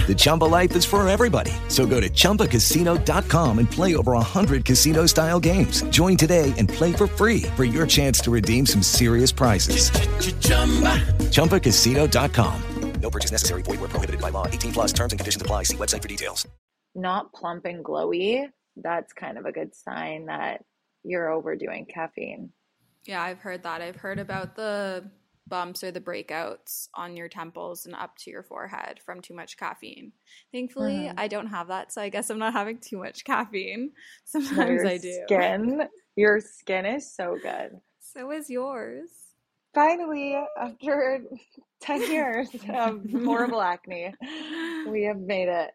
The 0.07 0.15
Chumba 0.15 0.45
life 0.45 0.77
is 0.77 0.85
for 0.85 1.09
everybody. 1.09 1.53
So 1.69 1.87
go 1.87 2.01
to 2.01 2.09
ChumbaCasino.com 2.11 3.59
and 3.59 3.71
play 3.71 3.97
over 3.97 4.13
100 4.13 4.65
casino 4.65 5.07
style 5.07 5.41
games. 5.41 5.83
Join 5.85 6.17
today 6.19 6.53
and 6.59 6.69
play 6.69 6.93
for 6.93 7.07
free 7.07 7.45
for 7.57 7.65
your 7.65 7.87
chance 7.87 8.21
to 8.21 8.31
redeem 8.31 8.67
some 8.67 8.83
serious 8.83 9.33
prizes. 9.33 9.91
chumba 10.41 10.99
ChumbaCasino.com. 11.31 12.63
No 13.01 13.11
purchase 13.11 13.33
necessary. 13.33 13.63
Void 13.63 13.81
where 13.81 13.89
prohibited 13.89 14.21
by 14.21 14.29
law. 14.31 14.47
18 14.47 14.73
plus 14.73 14.93
terms 14.93 15.13
and 15.13 15.19
conditions 15.19 15.43
apply. 15.43 15.65
See 15.65 15.77
website 15.77 16.03
for 16.03 16.09
details. 16.09 16.47
not 16.95 17.33
plump 17.33 17.65
and 17.65 17.85
glowy, 17.85 18.47
that's 18.77 19.13
kind 19.13 19.39
of 19.39 19.45
a 19.45 19.53
good 19.53 19.75
sign 19.75 20.27
that 20.27 20.65
you're 21.05 21.31
overdoing 21.31 21.87
caffeine. 21.87 22.51
Yeah, 23.05 23.23
I've 23.23 23.39
heard 23.41 23.63
that. 23.65 23.81
I've 23.83 23.97
heard 23.97 24.19
about 24.21 24.55
the 24.55 25.05
bumps 25.53 25.85
or 25.85 25.91
the 25.91 26.01
breakouts 26.01 26.89
on 26.95 27.15
your 27.15 27.29
temples 27.29 27.85
and 27.85 27.95
up 27.95 28.17
to 28.17 28.31
your 28.31 28.43
forehead 28.43 28.99
from 29.05 29.21
too 29.21 29.35
much 29.35 29.59
caffeine. 29.59 30.11
Thankfully, 30.51 31.11
Mhm. 31.11 31.15
I 31.19 31.29
don't 31.29 31.49
have 31.49 31.69
that, 31.69 31.93
so 31.93 32.01
I 32.01 32.09
guess 32.09 32.31
I'm 32.31 32.39
not 32.39 32.55
having 32.55 32.79
too 32.79 32.97
much 32.97 33.23
caffeine. 33.23 33.93
Sometimes 34.25 34.83
I 34.83 34.97
do. 34.97 35.13
Skin, 35.27 35.89
your 36.17 36.41
skin 36.41 36.87
is 36.87 37.15
so 37.15 37.37
good. 37.37 37.79
So 38.01 38.31
is 38.31 38.49
yours. 38.49 39.11
Finally, 39.75 40.43
after 40.59 41.21
10 41.81 42.11
years 42.11 42.49
of 42.75 43.05
horrible 43.27 43.61
acne, 43.61 44.15
we 44.87 45.03
have 45.05 45.19
made 45.21 45.49
it. 45.49 45.73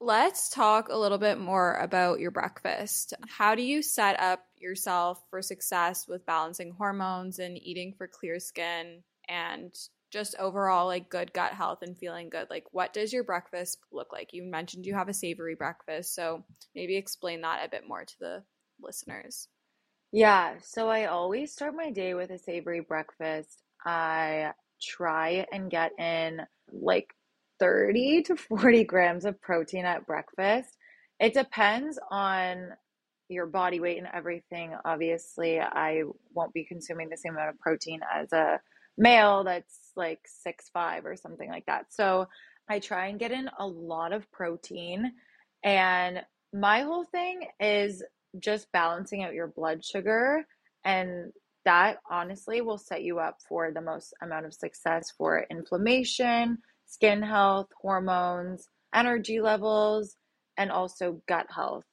Let's 0.00 0.48
talk 0.48 0.88
a 0.88 0.96
little 0.96 1.18
bit 1.18 1.38
more 1.38 1.74
about 1.74 2.18
your 2.18 2.30
breakfast. 2.30 3.12
How 3.28 3.54
do 3.54 3.62
you 3.62 3.82
set 3.82 4.18
up 4.18 4.40
yourself 4.62 5.22
for 5.30 5.42
success 5.42 6.06
with 6.08 6.26
balancing 6.26 6.72
hormones 6.72 7.38
and 7.38 7.58
eating 7.58 7.94
for 7.96 8.06
clear 8.06 8.38
skin 8.38 9.02
and 9.28 9.74
just 10.10 10.36
overall 10.38 10.86
like 10.86 11.08
good 11.08 11.32
gut 11.32 11.52
health 11.52 11.78
and 11.82 11.98
feeling 11.98 12.28
good? 12.30 12.48
Like 12.50 12.64
what 12.70 12.92
does 12.92 13.12
your 13.12 13.24
breakfast 13.24 13.78
look 13.90 14.12
like? 14.12 14.32
You 14.32 14.44
mentioned 14.44 14.86
you 14.86 14.94
have 14.94 15.08
a 15.08 15.14
savory 15.14 15.54
breakfast, 15.54 16.14
so 16.14 16.44
maybe 16.74 16.96
explain 16.96 17.40
that 17.42 17.64
a 17.64 17.70
bit 17.70 17.88
more 17.88 18.04
to 18.04 18.18
the 18.20 18.42
listeners. 18.80 19.48
Yeah, 20.12 20.56
so 20.62 20.90
I 20.90 21.06
always 21.06 21.52
start 21.52 21.74
my 21.74 21.90
day 21.90 22.14
with 22.14 22.30
a 22.30 22.38
savory 22.38 22.80
breakfast. 22.80 23.62
I 23.84 24.52
try 24.80 25.46
and 25.50 25.70
get 25.70 25.92
in 25.98 26.42
like 26.70 27.14
30 27.58 28.22
to 28.24 28.36
40 28.36 28.84
grams 28.84 29.24
of 29.24 29.40
protein 29.40 29.86
at 29.86 30.06
breakfast. 30.06 30.76
It 31.18 31.32
depends 31.32 31.98
on 32.10 32.72
your 33.32 33.46
body 33.46 33.80
weight 33.80 33.98
and 33.98 34.08
everything. 34.12 34.74
Obviously, 34.84 35.60
I 35.60 36.02
won't 36.34 36.52
be 36.52 36.64
consuming 36.64 37.08
the 37.08 37.16
same 37.16 37.34
amount 37.34 37.50
of 37.50 37.58
protein 37.58 38.00
as 38.14 38.32
a 38.32 38.60
male 38.98 39.44
that's 39.44 39.92
like 39.96 40.20
six 40.26 40.68
five 40.72 41.06
or 41.06 41.16
something 41.16 41.48
like 41.48 41.66
that. 41.66 41.86
So 41.90 42.28
I 42.68 42.78
try 42.78 43.06
and 43.06 43.18
get 43.18 43.32
in 43.32 43.48
a 43.58 43.66
lot 43.66 44.12
of 44.12 44.30
protein. 44.30 45.12
And 45.64 46.22
my 46.52 46.82
whole 46.82 47.04
thing 47.04 47.46
is 47.60 48.02
just 48.38 48.70
balancing 48.72 49.22
out 49.22 49.34
your 49.34 49.48
blood 49.48 49.84
sugar 49.84 50.44
and 50.84 51.32
that 51.64 51.98
honestly 52.10 52.60
will 52.60 52.78
set 52.78 53.02
you 53.02 53.18
up 53.18 53.38
for 53.48 53.70
the 53.72 53.80
most 53.80 54.14
amount 54.22 54.46
of 54.46 54.54
success 54.54 55.12
for 55.16 55.46
inflammation, 55.50 56.58
skin 56.86 57.22
health, 57.22 57.68
hormones, 57.80 58.68
energy 58.94 59.40
levels, 59.40 60.16
and 60.56 60.70
also 60.70 61.22
gut 61.28 61.46
health. 61.54 61.84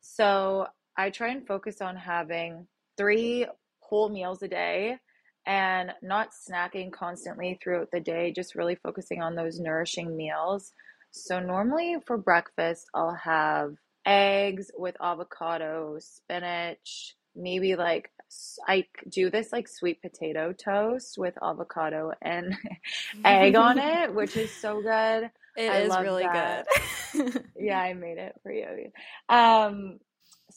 So 0.00 0.66
I 0.96 1.10
try 1.10 1.28
and 1.28 1.46
focus 1.46 1.80
on 1.80 1.96
having 1.96 2.66
three 2.96 3.46
whole 3.80 4.08
meals 4.08 4.42
a 4.42 4.48
day 4.48 4.98
and 5.46 5.92
not 6.02 6.30
snacking 6.30 6.92
constantly 6.92 7.58
throughout 7.62 7.88
the 7.92 8.00
day, 8.00 8.32
just 8.32 8.54
really 8.54 8.76
focusing 8.76 9.22
on 9.22 9.34
those 9.34 9.58
nourishing 9.58 10.16
meals. 10.16 10.72
So, 11.10 11.40
normally 11.40 11.96
for 12.06 12.16
breakfast, 12.16 12.86
I'll 12.94 13.14
have 13.14 13.74
eggs 14.06 14.70
with 14.76 14.96
avocado, 15.00 15.98
spinach, 16.00 17.16
maybe 17.34 17.76
like 17.76 18.10
I 18.66 18.86
do 19.08 19.30
this 19.30 19.52
like 19.52 19.68
sweet 19.68 20.00
potato 20.00 20.52
toast 20.52 21.18
with 21.18 21.34
avocado 21.42 22.12
and 22.22 22.56
egg 23.24 23.56
on 23.56 23.78
it, 23.78 24.14
which 24.14 24.36
is 24.36 24.50
so 24.50 24.80
good. 24.80 25.30
It 25.56 25.70
I 25.70 25.78
is 25.80 25.96
really 25.98 26.24
that. 26.24 26.66
good. 27.14 27.44
yeah, 27.58 27.78
I 27.78 27.92
made 27.94 28.18
it 28.18 28.34
for 28.42 28.52
you. 28.52 28.90
Um, 29.28 29.98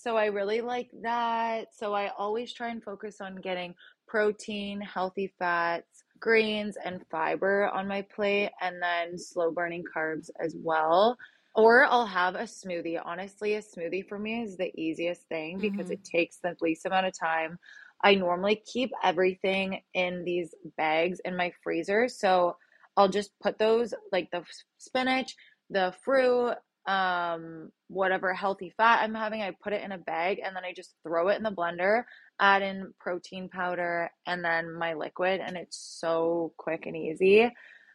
so 0.05 0.15
I 0.17 0.25
really 0.27 0.61
like 0.61 0.91
that. 1.01 1.73
So 1.73 1.95
I 1.95 2.09
always 2.15 2.53
try 2.53 2.69
and 2.69 2.83
focus 2.83 3.21
on 3.21 3.37
getting 3.37 3.73
protein, 4.07 4.79
healthy 4.79 5.33
fats, 5.39 6.03
greens, 6.19 6.77
and 6.85 7.01
fiber 7.09 7.69
on 7.69 7.87
my 7.87 8.03
plate, 8.03 8.51
and 8.61 8.79
then 8.79 9.17
slow 9.17 9.51
burning 9.51 9.83
carbs 9.83 10.29
as 10.39 10.55
well. 10.59 11.17
Or 11.55 11.85
I'll 11.85 12.05
have 12.05 12.35
a 12.35 12.43
smoothie. 12.43 13.01
Honestly, 13.03 13.55
a 13.55 13.61
smoothie 13.61 14.07
for 14.07 14.19
me 14.19 14.43
is 14.43 14.57
the 14.57 14.71
easiest 14.79 15.27
thing 15.27 15.59
because 15.59 15.89
Mhm. 15.89 15.97
it 15.97 16.03
takes 16.03 16.37
the 16.37 16.55
least 16.61 16.85
amount 16.85 17.07
of 17.07 17.17
time. 17.17 17.57
I 18.03 18.13
normally 18.13 18.61
keep 18.71 18.91
everything 19.03 19.81
in 19.95 20.23
these 20.23 20.53
bags 20.77 21.19
in 21.25 21.35
my 21.35 21.51
freezer. 21.63 22.09
So 22.09 22.57
I'll 22.95 23.09
just 23.09 23.31
put 23.41 23.57
those, 23.57 23.91
like 24.11 24.29
the 24.31 24.43
spinach, 24.77 25.35
the 25.71 25.95
fruit, 26.03 26.57
um, 26.87 27.71
whatever 27.87 28.33
healthy 28.33 28.73
fat 28.77 29.01
I'm 29.01 29.13
having, 29.15 29.41
I 29.41 29.55
put 29.63 29.73
it 29.73 29.83
in 29.83 29.91
a 29.91 29.97
bag 29.97 30.39
and 30.43 30.55
then 30.55 30.63
I 30.63 30.73
just 30.73 30.95
throw 31.03 31.29
it 31.29 31.37
in 31.37 31.43
the 31.43 31.51
blender, 31.51 32.03
add 32.39 32.61
in 32.61 32.93
protein 32.99 33.49
powder 33.49 34.09
and 34.27 34.43
then 34.43 34.73
my 34.73 34.93
liquid. 34.93 35.41
And 35.43 35.57
it's 35.57 35.77
so 35.99 36.53
quick 36.57 36.85
and 36.85 36.95
easy. 36.95 37.51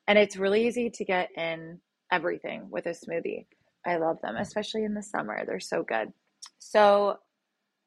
And 0.08 0.18
it's 0.18 0.36
really 0.36 0.66
easy 0.66 0.90
to 0.90 1.04
get 1.04 1.30
in 1.36 1.80
everything 2.10 2.68
with 2.70 2.86
a 2.86 2.90
smoothie. 2.90 3.46
I 3.86 3.96
love 3.96 4.18
them, 4.22 4.36
especially 4.36 4.84
in 4.84 4.94
the 4.94 5.02
summer. 5.02 5.44
They're 5.46 5.60
so 5.60 5.82
good. 5.82 6.12
So, 6.58 7.18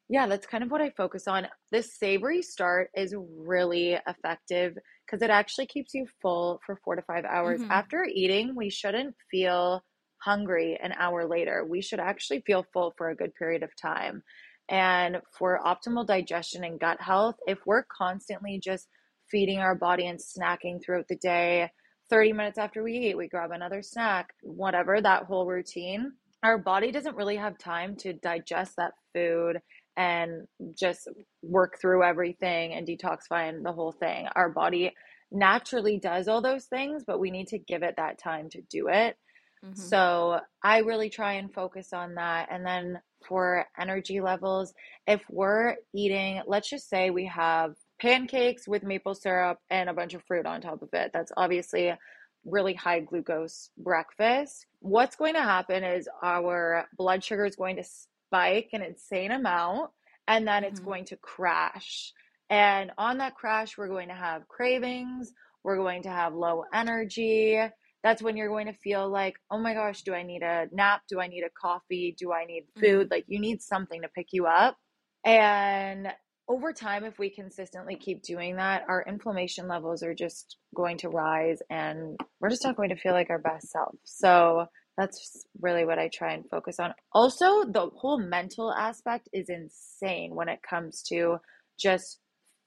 yeah, 0.09 0.27
that's 0.27 0.47
kind 0.47 0.63
of 0.63 0.71
what 0.71 0.81
I 0.81 0.91
focus 0.91 1.27
on. 1.27 1.47
This 1.71 1.97
savory 1.97 2.41
start 2.41 2.89
is 2.95 3.15
really 3.17 3.97
effective 4.07 4.77
because 5.05 5.21
it 5.21 5.29
actually 5.29 5.67
keeps 5.67 5.93
you 5.93 6.07
full 6.21 6.59
for 6.65 6.77
four 6.83 6.95
to 6.95 7.01
five 7.03 7.25
hours. 7.25 7.61
Mhm. 7.61 7.67
After 7.69 8.05
eating, 8.05 8.55
we 8.55 8.69
shouldn't 8.69 9.15
feel 9.29 9.83
hungry 10.23 10.77
an 10.81 10.93
hour 10.93 11.27
later. 11.27 11.65
We 11.67 11.81
should 11.81 11.99
actually 11.99 12.41
feel 12.41 12.65
full 12.73 12.93
for 12.97 13.09
a 13.09 13.15
good 13.15 13.33
period 13.35 13.63
of 13.63 13.75
time. 13.75 14.23
And 14.69 15.17
for 15.37 15.59
optimal 15.65 16.07
digestion 16.07 16.63
and 16.63 16.79
gut 16.79 17.01
health, 17.01 17.35
if 17.47 17.59
we're 17.65 17.83
constantly 17.83 18.59
just 18.63 18.87
feeding 19.29 19.59
our 19.59 19.75
body 19.75 20.07
and 20.07 20.19
snacking 20.19 20.83
throughout 20.83 21.07
the 21.07 21.17
day, 21.17 21.69
30 22.09 22.33
minutes 22.33 22.57
after 22.57 22.83
we 22.83 22.93
eat, 22.93 23.17
we 23.17 23.27
grab 23.27 23.51
another 23.51 23.81
snack, 23.81 24.29
whatever, 24.41 25.01
that 25.01 25.23
whole 25.23 25.45
routine, 25.45 26.11
our 26.43 26.57
body 26.57 26.91
doesn't 26.91 27.15
really 27.15 27.37
have 27.37 27.57
time 27.57 27.95
to 27.95 28.13
digest 28.13 28.75
that 28.77 28.91
food 29.13 29.59
and 29.95 30.45
just 30.77 31.07
work 31.41 31.79
through 31.79 32.03
everything 32.03 32.73
and 32.73 32.87
detoxify 32.87 33.47
and 33.49 33.65
the 33.65 33.71
whole 33.71 33.93
thing. 33.93 34.27
Our 34.35 34.49
body 34.49 34.93
naturally 35.31 35.97
does 35.97 36.27
all 36.27 36.41
those 36.41 36.65
things, 36.65 37.03
but 37.05 37.19
we 37.19 37.31
need 37.31 37.47
to 37.47 37.59
give 37.59 37.81
it 37.83 37.95
that 37.97 38.19
time 38.19 38.49
to 38.49 38.61
do 38.69 38.87
it. 38.89 39.15
Mhm. 39.63 39.75
So 39.77 40.39
I 40.63 40.79
really 40.79 41.09
try 41.09 41.33
and 41.33 41.53
focus 41.53 41.93
on 41.93 42.15
that. 42.15 42.49
And 42.51 42.65
then 42.65 43.01
for 43.27 43.65
energy 43.79 44.19
levels, 44.19 44.73
if 45.07 45.21
we're 45.29 45.77
eating, 45.93 46.41
let's 46.47 46.69
just 46.69 46.89
say 46.89 47.09
we 47.09 47.25
have 47.27 47.75
pancakes 47.99 48.67
with 48.67 48.83
maple 48.83 49.15
syrup 49.15 49.59
and 49.69 49.89
a 49.89 49.93
bunch 49.93 50.13
of 50.13 50.23
fruit 50.25 50.45
on 50.45 50.61
top 50.61 50.81
of 50.81 50.89
it. 50.93 51.11
That's 51.13 51.31
obviously 51.37 51.87
a 51.87 51.99
really 52.45 52.73
high 52.73 52.99
glucose 52.99 53.69
breakfast. 53.77 54.65
What's 54.79 55.15
going 55.15 55.35
to 55.35 55.41
happen 55.41 55.83
is 55.83 56.09
our 56.21 56.89
blood 56.97 57.23
sugar 57.23 57.45
is 57.45 57.55
going 57.55 57.77
to 57.77 57.83
spike 57.83 58.69
an 58.73 58.81
insane 58.81 59.31
amount 59.31 59.91
and 60.27 60.45
then 60.47 60.63
it's 60.65 60.81
Mhm. 60.81 60.85
going 60.85 61.05
to 61.05 61.17
crash. 61.17 62.13
And 62.49 62.91
on 62.97 63.19
that 63.19 63.35
crash, 63.35 63.77
we're 63.77 63.87
going 63.87 64.09
to 64.09 64.13
have 64.13 64.47
cravings, 64.49 65.33
we're 65.63 65.77
going 65.77 66.03
to 66.03 66.09
have 66.09 66.33
low 66.33 66.65
energy. 66.73 67.57
That's 68.03 68.21
when 68.21 68.35
you're 68.35 68.49
going 68.49 68.67
to 68.67 68.73
feel 68.73 69.09
like, 69.09 69.35
oh 69.49 69.57
my 69.57 69.73
gosh, 69.73 70.01
do 70.01 70.13
I 70.13 70.23
need 70.23 70.41
a 70.43 70.67
nap? 70.71 71.01
Do 71.09 71.19
I 71.21 71.27
need 71.27 71.43
a 71.43 71.49
coffee? 71.49 72.15
Do 72.17 72.33
I 72.33 72.45
need 72.45 72.65
food? 72.79 73.05
Mm-hmm. 73.05 73.13
Like, 73.13 73.25
you 73.27 73.39
need 73.39 73.61
something 73.61 74.01
to 74.01 74.09
pick 74.09 74.27
you 74.31 74.45
up. 74.45 74.77
And 75.25 76.07
over 76.49 76.73
time, 76.73 77.05
if 77.05 77.17
we 77.17 77.29
consistently 77.29 77.95
keep 77.95 78.21
doing 78.21 78.57
that, 78.57 78.83
our 78.89 79.05
inflammation 79.07 79.69
levels 79.69 80.03
are 80.03 80.13
just 80.13 80.57
going 80.75 80.97
to 80.97 81.09
rise 81.09 81.59
and 81.69 82.19
we're 82.41 82.49
just 82.49 82.65
not 82.65 82.75
going 82.75 82.89
to 82.89 82.97
feel 82.97 83.13
like 83.13 83.29
our 83.29 83.39
best 83.39 83.69
self. 83.71 83.95
So, 84.03 84.65
that's 84.97 85.45
really 85.59 85.85
what 85.85 85.97
I 85.97 86.09
try 86.13 86.33
and 86.33 86.47
focus 86.49 86.79
on. 86.79 86.93
Also, 87.13 87.63
the 87.63 87.89
whole 87.95 88.19
mental 88.19 88.71
aspect 88.71 89.27
is 89.33 89.49
insane 89.49 90.35
when 90.35 90.49
it 90.49 90.59
comes 90.67 91.01
to 91.09 91.37
just 91.79 92.19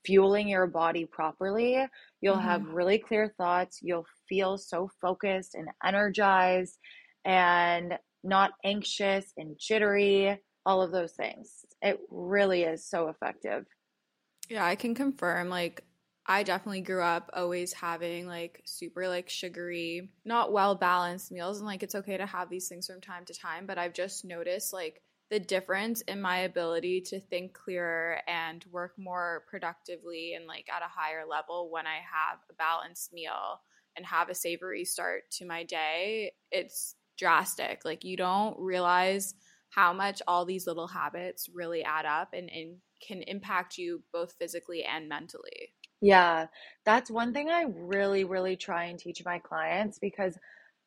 fueling 0.04 0.48
your 0.48 0.66
body 0.66 1.04
properly. 1.04 1.84
You'll 2.20 2.38
have 2.38 2.62
mm-hmm. 2.62 2.74
really 2.74 2.98
clear 2.98 3.32
thoughts. 3.36 3.78
You'll 3.82 4.06
feel 4.28 4.58
so 4.58 4.90
focused 5.00 5.54
and 5.54 5.68
energized 5.84 6.78
and 7.24 7.98
not 8.22 8.52
anxious 8.64 9.32
and 9.36 9.56
jittery, 9.58 10.40
all 10.64 10.82
of 10.82 10.92
those 10.92 11.12
things. 11.12 11.64
It 11.82 12.00
really 12.10 12.62
is 12.62 12.88
so 12.88 13.08
effective. 13.08 13.66
Yeah, 14.48 14.64
I 14.64 14.76
can 14.76 14.94
confirm. 14.94 15.48
Like, 15.48 15.82
I 16.26 16.42
definitely 16.42 16.80
grew 16.80 17.02
up 17.02 17.30
always 17.34 17.72
having 17.72 18.26
like 18.26 18.62
super 18.64 19.08
like 19.08 19.28
sugary, 19.28 20.10
not 20.24 20.52
well 20.52 20.74
balanced 20.74 21.30
meals. 21.30 21.58
And 21.58 21.66
like, 21.66 21.82
it's 21.82 21.94
okay 21.94 22.16
to 22.16 22.26
have 22.26 22.50
these 22.50 22.68
things 22.68 22.88
from 22.88 23.00
time 23.00 23.24
to 23.26 23.34
time. 23.34 23.66
But 23.66 23.78
I've 23.78 23.94
just 23.94 24.24
noticed 24.24 24.72
like 24.72 25.02
the 25.30 25.40
difference 25.40 26.02
in 26.02 26.20
my 26.20 26.38
ability 26.38 27.00
to 27.00 27.20
think 27.20 27.52
clearer 27.52 28.18
and 28.28 28.64
work 28.70 28.92
more 28.96 29.44
productively 29.48 30.34
and 30.34 30.46
like 30.46 30.68
at 30.74 30.82
a 30.82 30.88
higher 30.88 31.24
level 31.28 31.68
when 31.70 31.86
I 31.86 31.96
have 31.96 32.38
a 32.50 32.54
balanced 32.54 33.12
meal 33.12 33.60
and 33.96 34.06
have 34.06 34.28
a 34.28 34.34
savory 34.34 34.84
start 34.84 35.22
to 35.32 35.46
my 35.46 35.64
day. 35.64 36.32
It's 36.50 36.94
drastic. 37.18 37.84
Like, 37.84 38.04
you 38.04 38.16
don't 38.16 38.58
realize 38.58 39.34
how 39.70 39.92
much 39.92 40.22
all 40.26 40.44
these 40.44 40.66
little 40.66 40.88
habits 40.88 41.48
really 41.52 41.82
add 41.84 42.06
up 42.06 42.30
and, 42.32 42.50
and 42.50 42.76
can 43.06 43.22
impact 43.22 43.78
you 43.78 44.02
both 44.12 44.34
physically 44.38 44.84
and 44.84 45.08
mentally. 45.08 45.72
Yeah, 46.00 46.46
that's 46.84 47.10
one 47.10 47.32
thing 47.32 47.48
I 47.48 47.66
really, 47.68 48.24
really 48.24 48.56
try 48.56 48.84
and 48.84 48.98
teach 48.98 49.24
my 49.24 49.38
clients 49.38 49.98
because 49.98 50.38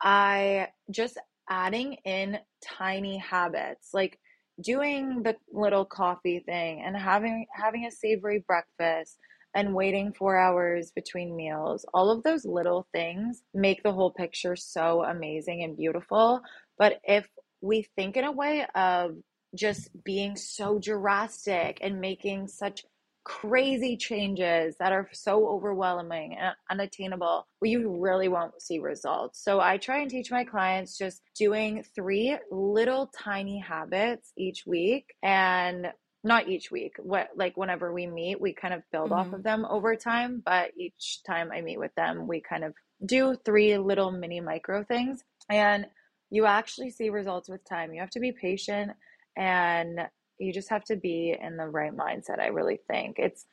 I 0.01 0.69
just 0.91 1.17
adding 1.49 1.93
in 2.05 2.39
tiny 2.63 3.17
habits, 3.17 3.89
like 3.93 4.19
doing 4.61 5.23
the 5.23 5.35
little 5.51 5.85
coffee 5.85 6.39
thing 6.39 6.81
and 6.85 6.95
having 6.95 7.47
having 7.53 7.85
a 7.85 7.91
savory 7.91 8.43
breakfast 8.45 9.17
and 9.55 9.73
waiting 9.73 10.13
4 10.13 10.37
hours 10.37 10.91
between 10.91 11.35
meals. 11.35 11.85
All 11.93 12.09
of 12.09 12.23
those 12.23 12.45
little 12.45 12.87
things 12.93 13.43
make 13.53 13.83
the 13.83 13.93
whole 13.93 14.11
picture 14.11 14.55
so 14.55 15.03
amazing 15.03 15.63
and 15.63 15.75
beautiful. 15.75 16.41
But 16.77 16.99
if 17.03 17.27
we 17.61 17.87
think 17.95 18.15
in 18.17 18.23
a 18.23 18.31
way 18.31 18.65
of 18.75 19.15
just 19.55 19.89
being 20.03 20.35
so 20.35 20.79
drastic 20.79 21.79
and 21.81 21.99
making 21.99 22.47
such 22.47 22.85
crazy 23.25 23.97
changes 23.97 24.75
that 24.79 24.91
are 24.91 25.07
so 25.11 25.47
overwhelming 25.47 26.35
and 26.37 26.55
unattainable, 26.71 27.47
well, 27.61 27.69
you 27.69 27.99
really 27.99 28.27
won't 28.27 28.61
see 28.61 28.79
results. 28.79 29.43
So 29.43 29.59
I 29.59 29.77
try 29.77 29.99
and 29.99 30.09
teach 30.09 30.31
my 30.31 30.43
clients 30.43 30.97
just 30.97 31.21
doing 31.35 31.83
three 31.95 32.37
little 32.49 33.07
tiny 33.07 33.59
habits 33.59 34.31
each 34.37 34.63
week 34.65 35.13
and 35.21 35.91
not 36.23 36.49
each 36.49 36.69
week. 36.71 36.95
What 36.99 37.29
like 37.35 37.55
whenever 37.57 37.93
we 37.93 38.07
meet 38.07 38.41
we 38.41 38.53
kind 38.53 38.73
of 38.73 38.83
build 38.91 39.11
off 39.11 39.27
Mhm. 39.27 39.33
of 39.35 39.43
them 39.43 39.65
over 39.65 39.95
time 39.95 40.41
but 40.45 40.71
each 40.77 41.23
time 41.23 41.51
i 41.51 41.61
meet 41.61 41.79
with 41.79 41.93
them 41.95 42.27
we 42.27 42.41
kind 42.41 42.63
of 42.63 42.73
do 43.05 43.35
three 43.45 43.77
little 43.77 44.11
mini 44.11 44.41
micro 44.41 44.83
things. 44.83 45.23
And 45.49 45.87
you 46.29 46.45
actually 46.45 46.91
see 46.91 47.09
results 47.09 47.49
with 47.49 47.63
time. 47.67 47.93
You 47.93 48.01
have 48.01 48.09
to 48.11 48.19
be 48.19 48.31
patient 48.33 48.91
and 49.37 50.01
you 50.37 50.53
just 50.53 50.69
have 50.69 50.83
to 50.85 50.95
be 50.95 51.35
in 51.39 51.57
the 51.57 51.67
right 51.67 51.95
mindset 51.95 52.39
i 52.39 52.47
really 52.47 52.79
think. 52.87 53.17
It's 53.19 53.45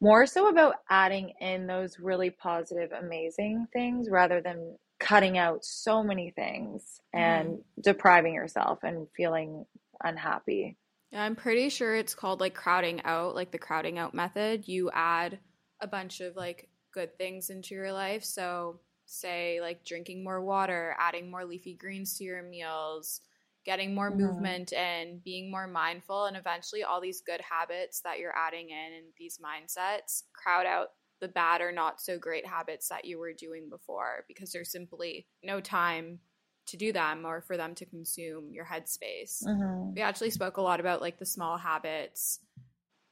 more 0.00 0.26
so 0.26 0.48
about 0.48 0.76
adding 0.90 1.32
in 1.40 1.66
those 1.66 1.98
really 2.00 2.30
positive 2.30 2.90
amazing 2.92 3.66
things 3.72 4.08
rather 4.10 4.40
than 4.40 4.76
cutting 5.00 5.38
out 5.38 5.64
so 5.64 6.02
many 6.02 6.30
things 6.30 7.00
and 7.12 7.58
depriving 7.80 8.34
yourself 8.34 8.78
and 8.84 9.08
feeling 9.16 9.66
unhappy 10.04 10.76
I'm 11.14 11.36
pretty 11.36 11.68
sure 11.68 11.94
it's 11.94 12.14
called 12.14 12.40
like 12.40 12.54
crowding 12.54 13.02
out, 13.04 13.34
like 13.34 13.50
the 13.50 13.58
crowding 13.58 13.98
out 13.98 14.14
method. 14.14 14.66
You 14.66 14.90
add 14.92 15.38
a 15.80 15.86
bunch 15.86 16.20
of 16.20 16.36
like 16.36 16.68
good 16.92 17.16
things 17.18 17.50
into 17.50 17.74
your 17.74 17.92
life. 17.92 18.24
So, 18.24 18.80
say 19.04 19.60
like 19.60 19.84
drinking 19.84 20.24
more 20.24 20.42
water, 20.42 20.96
adding 20.98 21.30
more 21.30 21.44
leafy 21.44 21.74
greens 21.74 22.16
to 22.16 22.24
your 22.24 22.42
meals, 22.42 23.20
getting 23.64 23.94
more 23.94 24.10
mm-hmm. 24.10 24.22
movement 24.22 24.72
and 24.72 25.22
being 25.22 25.50
more 25.50 25.66
mindful 25.66 26.26
and 26.26 26.36
eventually 26.36 26.82
all 26.82 27.00
these 27.00 27.20
good 27.20 27.40
habits 27.40 28.00
that 28.00 28.18
you're 28.18 28.36
adding 28.36 28.70
in 28.70 28.92
and 28.94 29.06
these 29.18 29.38
mindsets 29.38 30.22
crowd 30.32 30.66
out 30.66 30.88
the 31.20 31.28
bad 31.28 31.60
or 31.60 31.70
not 31.70 32.00
so 32.00 32.18
great 32.18 32.46
habits 32.46 32.88
that 32.88 33.04
you 33.04 33.18
were 33.18 33.32
doing 33.32 33.68
before 33.70 34.24
because 34.26 34.50
there's 34.50 34.72
simply 34.72 35.26
no 35.44 35.60
time 35.60 36.18
to 36.66 36.76
do 36.76 36.92
them 36.92 37.24
or 37.26 37.40
for 37.40 37.56
them 37.56 37.74
to 37.76 37.86
consume 37.86 38.52
your 38.52 38.64
headspace. 38.64 39.44
Mm-hmm. 39.44 39.94
We 39.94 40.02
actually 40.02 40.30
spoke 40.30 40.56
a 40.56 40.62
lot 40.62 40.80
about 40.80 41.00
like 41.00 41.18
the 41.18 41.26
small 41.26 41.58
habits 41.58 42.40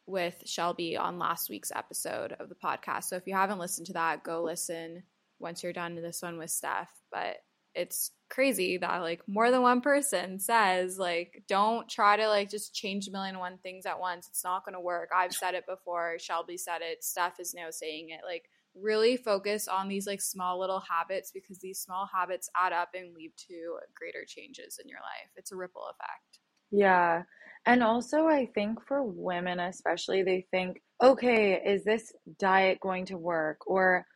with 0.06 0.42
Shelby 0.46 0.96
on 0.96 1.18
last 1.18 1.50
week's 1.50 1.72
episode 1.74 2.32
of 2.38 2.48
the 2.48 2.54
podcast. 2.54 3.04
So 3.04 3.16
if 3.16 3.26
you 3.26 3.34
haven't 3.34 3.58
listened 3.58 3.88
to 3.88 3.92
that, 3.94 4.22
go 4.22 4.42
listen 4.42 5.02
once 5.38 5.62
you're 5.62 5.72
done 5.72 5.96
to 5.96 6.02
this 6.02 6.22
one 6.22 6.38
with 6.38 6.50
Steph. 6.50 6.90
But 7.10 7.36
it's 7.74 8.10
crazy 8.28 8.78
that 8.78 8.98
like 8.98 9.22
more 9.28 9.50
than 9.50 9.62
one 9.62 9.80
person 9.80 10.38
says 10.38 10.98
like 10.98 11.42
don't 11.48 11.88
try 11.88 12.16
to 12.16 12.28
like 12.28 12.50
just 12.50 12.74
change 12.74 13.06
a 13.06 13.10
million 13.10 13.34
and 13.34 13.40
one 13.40 13.58
things 13.58 13.86
at 13.86 14.00
once 14.00 14.28
it's 14.28 14.44
not 14.44 14.64
going 14.64 14.74
to 14.74 14.80
work 14.80 15.08
i've 15.14 15.32
said 15.32 15.54
it 15.54 15.64
before 15.66 16.16
shelby 16.18 16.56
said 16.56 16.80
it 16.82 17.02
steph 17.04 17.38
is 17.38 17.54
now 17.54 17.70
saying 17.70 18.10
it 18.10 18.20
like 18.24 18.48
really 18.80 19.16
focus 19.16 19.68
on 19.68 19.88
these 19.88 20.06
like 20.06 20.20
small 20.20 20.58
little 20.58 20.80
habits 20.88 21.30
because 21.32 21.58
these 21.58 21.80
small 21.80 22.08
habits 22.12 22.50
add 22.56 22.72
up 22.72 22.90
and 22.94 23.14
lead 23.14 23.32
to 23.48 23.78
greater 23.94 24.24
changes 24.26 24.78
in 24.82 24.88
your 24.88 25.00
life. 25.00 25.30
It's 25.36 25.52
a 25.52 25.56
ripple 25.56 25.84
effect. 25.90 26.40
Yeah. 26.70 27.22
And 27.66 27.82
also 27.82 28.26
i 28.26 28.46
think 28.54 28.78
for 28.86 29.02
women 29.02 29.60
especially 29.60 30.22
they 30.22 30.46
think 30.50 30.80
okay 31.02 31.60
is 31.62 31.84
this 31.84 32.12
diet 32.38 32.80
going 32.80 33.06
to 33.06 33.18
work? 33.18 33.58
Or 33.66 34.06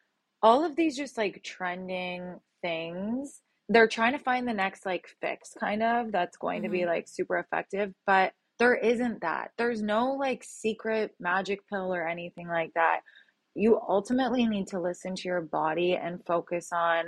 all 0.43 0.65
of 0.65 0.77
these 0.77 0.97
just 0.97 1.19
like 1.19 1.43
trending 1.45 2.39
things 2.63 3.41
they're 3.69 3.89
trying 3.89 4.13
to 4.13 4.19
find 4.19 4.47
the 4.47 4.53
next 4.53 4.87
like 4.87 5.07
fix 5.21 5.53
kind 5.59 5.83
of 5.83 6.13
that's 6.13 6.37
going 6.37 6.59
mm-hmm. 6.59 6.65
to 6.65 6.71
be 6.71 6.79
mm-hmm. 6.81 6.89
like 6.89 7.09
super 7.09 7.39
effective 7.39 7.93
but 8.07 8.33
there 8.59 8.75
isn't 8.75 9.21
that. 9.23 9.51
There's 9.59 9.83
no 9.83 10.13
like 10.13 10.45
secret 10.45 11.13
magic 11.19 11.61
pill 11.69 11.93
or 11.93 12.07
anything 12.07 12.49
like 12.49 12.73
that 12.75 13.01
you 13.55 13.81
ultimately 13.89 14.47
need 14.47 14.67
to 14.67 14.81
listen 14.81 15.15
to 15.15 15.29
your 15.29 15.41
body 15.41 15.95
and 15.95 16.25
focus 16.27 16.71
on 16.73 17.07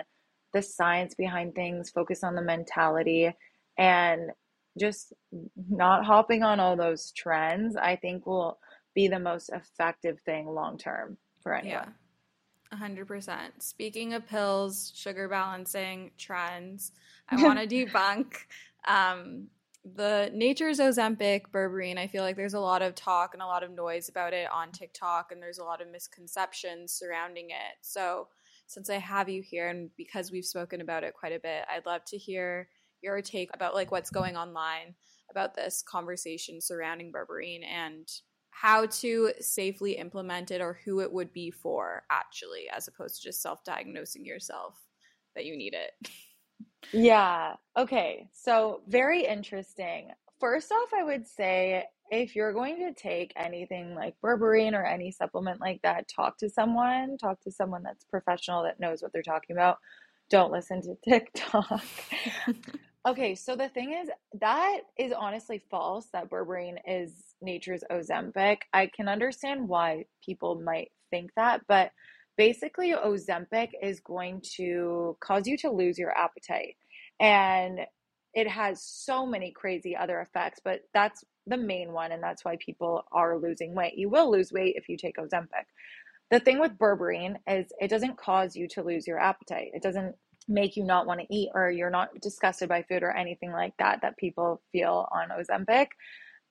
the 0.53 0.63
science 0.63 1.15
behind 1.15 1.55
things 1.55 1.91
focus 1.91 2.23
on 2.23 2.35
the 2.35 2.43
mentality 2.43 3.31
and 3.79 4.31
just 4.79 5.13
not 5.69 6.05
hopping 6.05 6.43
on 6.43 6.61
all 6.61 6.77
those 6.77 7.13
trends 7.13 7.77
i 7.77 7.97
think 7.97 8.27
will 8.27 8.59
be 8.95 9.09
the 9.09 9.19
most 9.19 9.51
effective 9.51 10.21
thing 10.21 10.47
long 10.47 10.79
term 10.79 11.17
for 11.43 11.55
anyone 11.55 11.85
yeah. 11.87 11.93
100%. 12.75 13.39
Speaking 13.61 14.15
of 14.15 14.27
pills, 14.27 14.93
sugar 14.95 15.29
balancing 15.29 16.11
trends, 16.19 16.93
I 17.29 17.43
want 17.43 17.59
to 17.59 17.67
debunk 17.87 18.35
um, 18.87 19.49
the 19.95 20.31
Nature's 20.35 20.81
Ozempic 20.81 21.43
berberine. 21.53 21.99
I 21.99 22.09
feel 22.09 22.23
like 22.23 22.37
there's 22.37 22.55
a 22.55 22.61
lot 22.61 22.83
of 22.83 22.95
talk 22.95 23.35
and 23.35 23.43
a 23.43 23.47
lot 23.47 23.63
of 23.63 23.71
noise 23.71 24.09
about 24.09 24.33
it 24.33 24.49
on 24.53 24.73
TikTok, 24.73 25.31
and 25.31 25.41
there's 25.41 25.59
a 25.59 25.65
lot 25.65 25.81
of 25.81 25.91
misconceptions 25.91 26.93
surrounding 26.93 27.51
it. 27.51 27.77
So, 27.83 28.29
since 28.67 28.91
I 28.91 28.97
have 28.97 29.29
you 29.29 29.43
here, 29.43 29.69
and 29.69 29.91
because 29.97 30.33
we've 30.33 30.45
spoken 30.45 30.81
about 30.81 31.05
it 31.05 31.15
quite 31.15 31.33
a 31.33 31.39
bit, 31.39 31.65
I'd 31.71 31.87
love 31.87 32.05
to 32.07 32.19
hear 32.19 32.69
your 33.01 33.23
take 33.23 33.51
about 33.55 33.75
like 33.75 33.93
what's 33.93 34.11
going 34.11 34.37
online 34.37 34.95
about 35.31 35.55
this 35.55 35.83
conversation 35.83 36.61
surrounding 36.61 37.13
berberine 37.13 37.65
and 37.65 38.09
how 38.51 38.87
to 38.87 39.33
safely 39.39 39.93
implement 39.93 40.51
it 40.51 40.61
or 40.61 40.79
who 40.85 41.01
it 41.01 41.13
would 41.13 41.33
be 41.33 41.51
for 41.51 42.03
actually 42.11 42.65
as 42.75 42.89
opposed 42.89 43.17
to 43.17 43.29
just 43.29 43.43
self-diagnosing 43.43 44.25
yourself 44.25 44.75
that 45.35 45.45
you 45.45 45.57
need 45.57 45.75
it 45.75 45.93
yeah 46.93 47.55
okay 47.77 48.29
so 48.33 48.81
very 48.89 49.25
interesting. 49.27 50.11
First 50.41 50.71
off 50.73 50.91
i 50.99 51.03
would 51.03 51.27
say 51.27 51.85
if 52.11 52.37
you're 52.37 52.53
going 52.53 52.77
to 52.79 52.93
take 52.93 53.33
anything 53.37 53.95
like 53.95 54.15
berberine 54.23 54.75
or 54.75 54.85
any 54.85 55.11
supplement 55.11 55.61
like 55.61 55.81
that 55.83 56.09
talk 56.09 56.39
to 56.39 56.49
someone 56.49 57.17
talk 57.19 57.41
to 57.43 57.51
someone 57.51 57.83
that's 57.83 58.05
professional 58.05 58.63
that 58.63 58.79
knows 58.81 59.03
what 59.03 59.13
they're 59.13 59.23
talking 59.23 59.57
about. 59.57 59.79
Don't 60.31 60.53
listen 60.53 60.83
to 60.83 60.97
tiktok. 61.09 61.83
Okay, 63.07 63.37
so 63.37 63.55
the 63.55 63.69
thing 63.69 63.93
is, 63.93 64.11
that 64.41 64.81
is 64.99 65.13
honestly 65.13 65.63
false 65.71 66.07
that 66.13 66.29
berberine 66.29 66.79
is 66.89 67.37
nature's 67.41 67.85
Ozempic. 67.89 68.59
I 68.73 68.89
can 68.89 69.09
understand 69.09 69.69
why 69.69 70.07
people 70.25 70.61
might 70.61 70.91
think 71.11 71.31
that, 71.37 71.61
but 71.69 71.93
basically, 72.37 72.93
Ozempic 72.93 73.71
is 73.83 74.01
going 74.01 74.43
to 74.57 75.17
cause 75.21 75.47
you 75.47 75.57
to 75.59 75.71
lose 75.71 75.99
your 75.99 76.17
appetite. 76.17 76.77
And 77.21 77.81
it 78.35 78.49
has 78.49 78.83
so 78.83 79.25
many 79.27 79.51
crazy 79.51 79.97
other 79.97 80.21
effects, 80.21 80.61
but 80.63 80.81
that's 80.93 81.25
the 81.47 81.57
main 81.57 81.93
one. 81.93 82.13
And 82.13 82.23
that's 82.23 82.45
why 82.45 82.57
people 82.65 83.05
are 83.13 83.39
losing 83.39 83.75
weight. 83.75 83.95
You 83.97 84.11
will 84.11 84.31
lose 84.31 84.53
weight 84.53 84.75
if 84.77 84.89
you 84.89 84.97
take 84.97 85.17
Ozempic. 85.17 85.65
The 86.31 86.41
thing 86.41 86.59
with 86.59 86.77
berberine 86.77 87.37
is 87.47 87.67
it 87.81 87.89
doesn't 87.89 88.19
cause 88.19 88.57
you 88.57 88.69
to 88.69 88.83
lose 88.83 89.07
your 89.07 89.19
appetite. 89.19 89.71
It 89.73 89.83
doesn't 89.83 90.15
make 90.49 90.77
you 90.77 90.85
not 90.85 91.07
want 91.07 91.21
to 91.21 91.35
eat 91.35 91.51
or 91.55 91.71
you're 91.71 91.91
not 91.91 92.09
disgusted 92.21 92.69
by 92.69 92.83
food 92.83 93.03
or 93.03 93.11
anything 93.11 93.53
like 93.53 93.73
that 93.79 94.01
that 94.03 94.17
people 94.17 94.61
feel 94.73 95.09
on 95.13 95.29
Ozempic. 95.31 95.87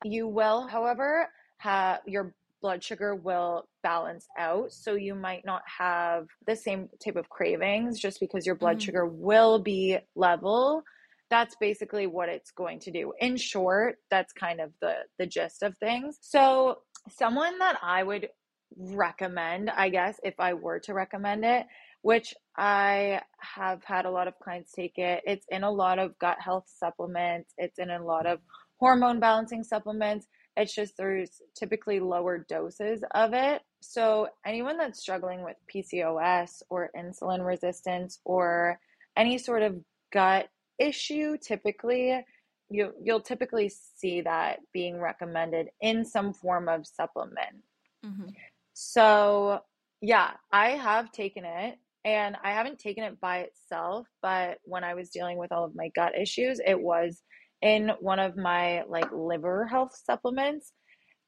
You 0.04 0.28
will, 0.28 0.68
however, 0.68 1.30
have 1.58 2.00
your 2.06 2.34
blood 2.66 2.84
sugar 2.84 3.14
will 3.14 3.70
balance 3.84 4.28
out. 4.40 4.72
So 4.74 4.96
you 4.96 5.14
might 5.14 5.46
not 5.46 5.62
have 5.78 6.26
the 6.48 6.56
same 6.56 6.90
type 7.04 7.16
of 7.16 7.30
cravings 7.30 8.00
just 8.00 8.20
because 8.20 8.44
your 8.44 8.56
blood 8.56 8.78
mm-hmm. 8.78 8.86
sugar 8.86 9.06
will 9.06 9.60
be 9.60 10.00
level. 10.16 10.82
That's 11.30 11.56
basically 11.62 12.08
what 12.08 12.28
it's 12.28 12.50
going 12.50 12.80
to 12.80 12.92
do. 12.92 13.14
In 13.20 13.38
short, 13.38 13.98
that's 14.10 14.34
kind 14.34 14.60
of 14.60 14.72
the 14.82 14.94
the 15.20 15.28
gist 15.28 15.62
of 15.62 15.78
things. 15.78 16.18
So 16.22 16.80
someone 17.08 17.60
that 17.60 17.78
I 17.84 18.02
would 18.02 18.30
recommend, 18.76 19.70
I 19.70 19.90
guess, 19.90 20.20
if 20.24 20.34
I 20.40 20.56
were 20.56 20.80
to 20.86 20.96
recommend 20.96 21.46
it, 21.46 21.68
which 22.02 22.34
I 22.58 23.22
have 23.38 23.84
had 23.84 24.06
a 24.06 24.12
lot 24.12 24.28
of 24.28 24.40
clients 24.40 24.72
take 24.72 24.98
it. 24.98 25.22
It's 25.28 25.46
in 25.50 25.64
a 25.64 25.70
lot 25.72 26.00
of 26.00 26.18
gut 26.18 26.38
health 26.40 26.66
supplements, 26.66 27.54
it's 27.60 27.78
in 27.78 27.92
a 27.92 28.04
lot 28.04 28.26
of 28.26 28.40
hormone 28.80 29.20
balancing 29.20 29.64
supplements. 29.64 30.26
It's 30.58 30.74
just 30.74 30.96
there's 30.98 31.42
typically 31.56 32.00
lower 32.00 32.46
doses 32.48 33.04
of 33.14 33.34
it. 33.34 33.62
So, 33.82 34.30
anyone 34.46 34.78
that's 34.78 35.00
struggling 35.00 35.44
with 35.44 35.58
PCOS 35.74 36.64
or 36.70 36.90
insulin 36.98 37.46
resistance 37.46 38.20
or 38.26 38.80
any 39.18 39.38
sort 39.38 39.62
of 39.62 39.76
gut 40.14 40.48
issue, 40.80 41.38
typically 41.38 42.24
you 42.70 42.94
you'll 43.04 43.22
typically 43.22 43.70
see 43.70 44.22
that 44.22 44.60
being 44.74 45.00
recommended 45.00 45.68
in 45.82 46.06
some 46.06 46.34
form 46.34 46.68
of 46.68 46.88
supplement. 46.88 47.64
Mm-hmm. 48.06 48.30
So, 48.74 49.60
yeah, 50.02 50.32
I 50.52 50.72
have 50.72 51.12
taken 51.12 51.46
it 51.46 51.78
and 52.04 52.38
I 52.44 52.52
haven't 52.52 52.80
taken 52.80 53.04
it 53.04 53.20
by 53.20 53.40
itself, 53.40 54.08
but 54.22 54.60
when 54.64 54.84
I 54.84 54.94
was 54.94 55.10
dealing 55.10 55.38
with 55.38 55.52
all 55.52 55.64
of 55.64 55.76
my 55.76 55.90
gut 55.96 56.14
issues, 56.20 56.60
it 56.66 56.80
was 56.80 57.22
in 57.62 57.92
one 58.00 58.20
of 58.20 58.38
my 58.38 58.84
like 58.84 59.12
liver 59.12 59.66
health 59.66 60.00
supplements. 60.06 60.72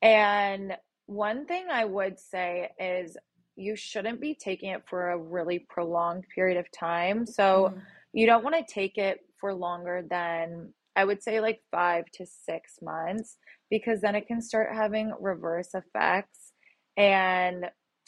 And 0.01 0.73
one 1.07 1.45
thing 1.45 1.67
I 1.71 1.85
would 1.85 2.19
say 2.19 2.69
is 2.79 3.17
you 3.55 3.75
shouldn't 3.75 4.21
be 4.21 4.35
taking 4.35 4.69
it 4.69 4.83
for 4.87 5.09
a 5.09 5.17
really 5.17 5.65
prolonged 5.67 6.25
period 6.33 6.57
of 6.57 6.71
time. 6.71 7.25
So 7.25 7.73
mm. 7.73 7.81
you 8.13 8.25
don't 8.25 8.43
want 8.43 8.55
to 8.55 8.73
take 8.73 8.97
it 8.97 9.19
for 9.39 9.53
longer 9.53 10.03
than 10.07 10.73
I 10.95 11.05
would 11.05 11.23
say 11.23 11.39
like 11.39 11.61
five 11.71 12.05
to 12.15 12.25
six 12.25 12.79
months 12.81 13.37
because 13.69 14.01
then 14.01 14.15
it 14.15 14.27
can 14.27 14.41
start 14.41 14.73
having 14.73 15.13
reverse 15.19 15.69
effects. 15.73 16.53
And 16.97 17.65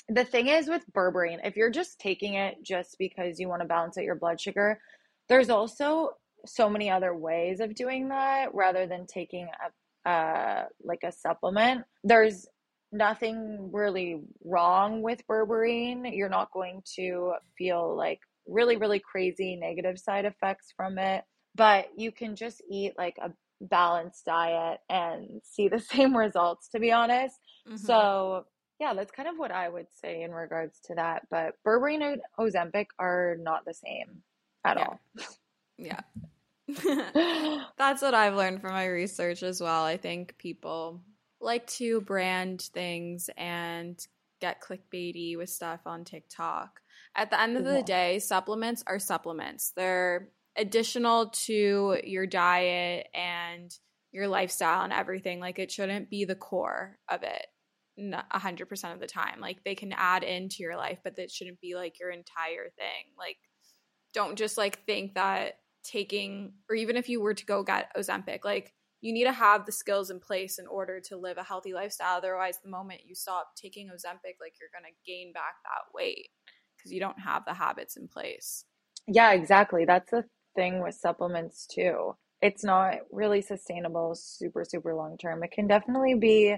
the 0.08 0.26
thing 0.26 0.48
is 0.48 0.68
with 0.68 0.84
berberine, 0.92 1.40
if 1.44 1.56
you're 1.56 1.70
just 1.70 2.00
taking 2.00 2.34
it 2.34 2.64
just 2.64 2.96
because 2.98 3.40
you 3.40 3.48
want 3.48 3.62
to 3.62 3.68
balance 3.68 3.98
out 3.98 4.04
your 4.04 4.16
blood 4.16 4.42
sugar, 4.42 4.80
there's 5.28 5.50
also 5.50 6.12
so 6.46 6.70
many 6.70 6.90
other 6.90 7.16
ways 7.16 7.60
of 7.60 7.76
doing 7.76 8.10
that 8.10 8.54
rather 8.54 8.88
than 8.88 9.06
taking 9.06 9.48
a 9.48 9.72
uh, 10.10 10.66
like 10.84 11.04
a 11.04 11.12
supplement. 11.12 11.84
There's 12.04 12.48
nothing 12.92 13.70
really 13.72 14.22
wrong 14.44 15.02
with 15.02 15.28
berberine. 15.28 16.16
You're 16.16 16.30
not 16.30 16.52
going 16.52 16.82
to 16.96 17.34
feel 17.58 17.96
like 17.96 18.20
really 18.48 18.78
really 18.78 19.00
crazy 19.00 19.56
negative 19.56 20.00
side 20.00 20.26
effects 20.26 20.74
from 20.76 20.98
it, 20.98 21.24
but 21.56 21.88
you 21.96 22.12
can 22.12 22.36
just 22.36 22.62
eat 22.72 22.94
like 22.98 23.18
a 23.22 23.32
balanced 23.62 24.26
diet 24.26 24.80
and 24.90 25.42
see 25.44 25.68
the 25.68 25.80
same 25.92 26.16
results 26.16 26.70
to 26.70 26.80
be 26.80 26.92
honest. 26.92 27.38
Mm-hmm. 27.68 27.78
So 27.78 28.46
yeah, 28.80 28.94
that's 28.94 29.12
kind 29.12 29.28
of 29.28 29.36
what 29.38 29.52
I 29.52 29.68
would 29.68 29.88
say 29.92 30.24
in 30.24 30.32
regards 30.32 30.80
to 30.86 30.96
that. 30.96 31.28
But 31.30 31.56
berberine 31.68 32.02
and 32.02 32.22
Ozempic 32.40 32.88
are 32.98 33.36
not 33.40 33.66
the 33.66 33.74
same 33.74 34.24
at 34.66 34.78
yeah. 34.78 34.86
all. 34.86 35.00
Yeah. 35.80 36.02
That's 37.78 38.02
what 38.02 38.14
I've 38.14 38.36
learned 38.36 38.62
from 38.62 38.74
my 38.74 38.86
research 38.86 39.42
as 39.42 39.60
well. 39.60 39.84
I 39.84 39.98
think 39.98 40.38
people 40.38 41.02
like 41.42 41.66
to 41.68 42.02
brand 42.02 42.62
things 42.62 43.30
and 43.38 44.00
get 44.40 44.62
clickbaity 44.62 45.38
with 45.38 45.50
stuff 45.50 45.82
on 45.86 46.04
TikTok. 46.04 46.82
At 47.16 47.32
the 47.32 47.42
end 47.42 47.58
of 47.58 47.66
the 47.66 47.82
day, 47.82 48.20
supplements 48.20 48.84
are 48.86 49.00
supplements. 49.00 49.74
They're 49.76 50.30
additional 50.56 51.30
to 51.30 51.98
your 52.04 52.28
diet 52.28 53.08
and 53.14 53.74
your 54.12 54.28
lifestyle 54.28 54.84
and 54.84 54.94
everything. 54.94 55.40
Like 55.40 55.60
it 55.60 55.72
shouldn't 55.72 56.10
be 56.10 56.26
the 56.26 56.36
core 56.36 56.98
of 57.10 57.24
it 57.24 57.48
a 57.98 58.40
hundred 58.40 58.70
percent 58.70 58.94
of 58.94 59.00
the 59.00 59.08
time. 59.08 59.40
Like 59.42 59.64
they 59.64 59.76
can 59.76 59.94
add 59.94 60.24
into 60.24 60.58
your 60.60 60.78
life, 60.78 61.00
but 61.04 61.16
that 61.18 61.32
shouldn't 61.32 61.60
be 61.60 61.76
like 61.76 62.00
your 62.00 62.12
entire 62.12 62.70
thing. 62.78 63.14
Like 63.18 63.38
don't 64.14 64.38
just 64.38 64.58
like 64.58 64.86
think 64.86 65.16
that 65.16 65.56
taking 65.84 66.54
or 66.70 66.76
even 66.76 66.96
if 66.98 67.10
you 67.10 67.22
were 67.22 67.34
to 67.34 67.46
go 67.46 67.64
get 67.64 67.96
Ozempic, 67.96 68.44
like 68.44 68.74
you 69.02 69.14
need 69.14 69.24
to 69.24 69.32
have 69.32 69.66
the 69.66 69.72
skills 69.72 70.10
in 70.10 70.20
place 70.20 70.60
in 70.60 70.68
order 70.68 71.00
to 71.00 71.18
live 71.18 71.38
a 71.38 71.44
healthy 71.44 71.74
lifestyle. 71.74 72.18
Otherwise, 72.18 72.60
the 72.64 72.70
moment 72.70 73.02
you 73.06 73.16
stop 73.16 73.52
taking 73.56 73.88
Ozempic, 73.88 74.36
like 74.42 74.56
you're 74.60 74.70
gonna 74.74 74.94
gain 75.06 75.32
back 75.32 75.56
that 75.64 75.94
weight 75.94 76.30
because 76.78 76.92
you 76.92 77.00
don't 77.00 77.20
have 77.20 77.44
the 77.46 77.54
habits 77.54 77.98
in 77.98 78.08
place. 78.08 78.66
Yeah, 79.08 79.32
exactly. 79.32 79.86
That's 79.86 80.12
the 80.12 80.26
thing 80.56 80.82
with 80.84 80.96
supplements 80.96 81.66
too. 81.66 82.16
It's 82.42 82.64
not 82.64 82.96
really 83.12 83.42
sustainable 83.42 84.16
super, 84.16 84.64
super 84.64 84.96
long 84.96 85.18
term. 85.18 85.44
It 85.44 85.52
can 85.52 85.68
definitely 85.68 86.16
be 86.16 86.56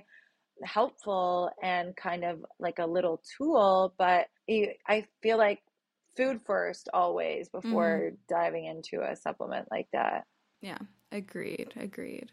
helpful 0.64 1.50
and 1.64 1.96
kind 1.96 2.24
of 2.24 2.46
like 2.60 2.80
a 2.80 2.86
little 2.86 3.22
tool, 3.38 3.94
but 3.98 4.28
I 4.50 5.06
feel 5.24 5.38
like 5.38 5.60
food 6.16 6.42
first 6.46 6.90
always 6.94 7.50
before 7.50 8.12
mm-hmm. 8.12 8.16
diving 8.28 8.66
into 8.66 9.02
a 9.02 9.16
supplement 9.16 9.68
like 9.72 9.88
that. 9.94 10.26
Yeah, 10.62 10.80
agreed, 11.12 11.74
agreed. 11.76 12.32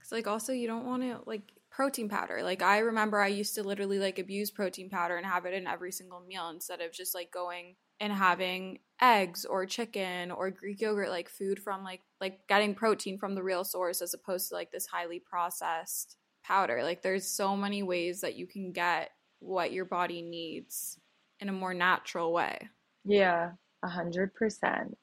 Cuz 0.00 0.12
like 0.12 0.26
also 0.26 0.52
you 0.52 0.66
don't 0.66 0.86
want 0.86 1.02
to 1.02 1.20
like 1.26 1.52
protein 1.70 2.08
powder. 2.08 2.42
Like 2.42 2.62
I 2.62 2.78
remember 2.78 3.20
I 3.20 3.28
used 3.28 3.54
to 3.56 3.62
literally 3.62 3.98
like 3.98 4.18
abuse 4.18 4.50
protein 4.50 4.88
powder 4.88 5.16
and 5.16 5.26
have 5.26 5.44
it 5.44 5.54
in 5.54 5.66
every 5.66 5.92
single 5.92 6.20
meal 6.20 6.48
instead 6.48 6.80
of 6.80 6.92
just 6.92 7.14
like 7.14 7.30
going 7.30 7.76
and 8.00 8.12
having 8.12 8.78
eggs 9.00 9.44
or 9.44 9.66
chicken 9.66 10.30
or 10.30 10.50
Greek 10.50 10.80
yogurt 10.80 11.10
like 11.10 11.28
food 11.28 11.58
from 11.58 11.84
like 11.84 12.00
like 12.20 12.40
getting 12.48 12.74
protein 12.74 13.18
from 13.18 13.34
the 13.34 13.42
real 13.42 13.64
source 13.64 14.00
as 14.00 14.14
opposed 14.14 14.48
to 14.48 14.54
like 14.54 14.70
this 14.70 14.86
highly 14.86 15.20
processed 15.20 16.16
powder. 16.44 16.82
Like 16.82 17.02
there's 17.02 17.26
so 17.26 17.56
many 17.56 17.82
ways 17.82 18.20
that 18.22 18.36
you 18.36 18.46
can 18.46 18.72
get 18.72 19.10
what 19.40 19.72
your 19.72 19.84
body 19.84 20.22
needs 20.22 20.98
in 21.40 21.48
a 21.48 21.52
more 21.52 21.74
natural 21.74 22.32
way. 22.32 22.70
Yeah, 23.06 23.52
a 23.82 23.88
hundred 23.88 24.34
percent. 24.34 24.96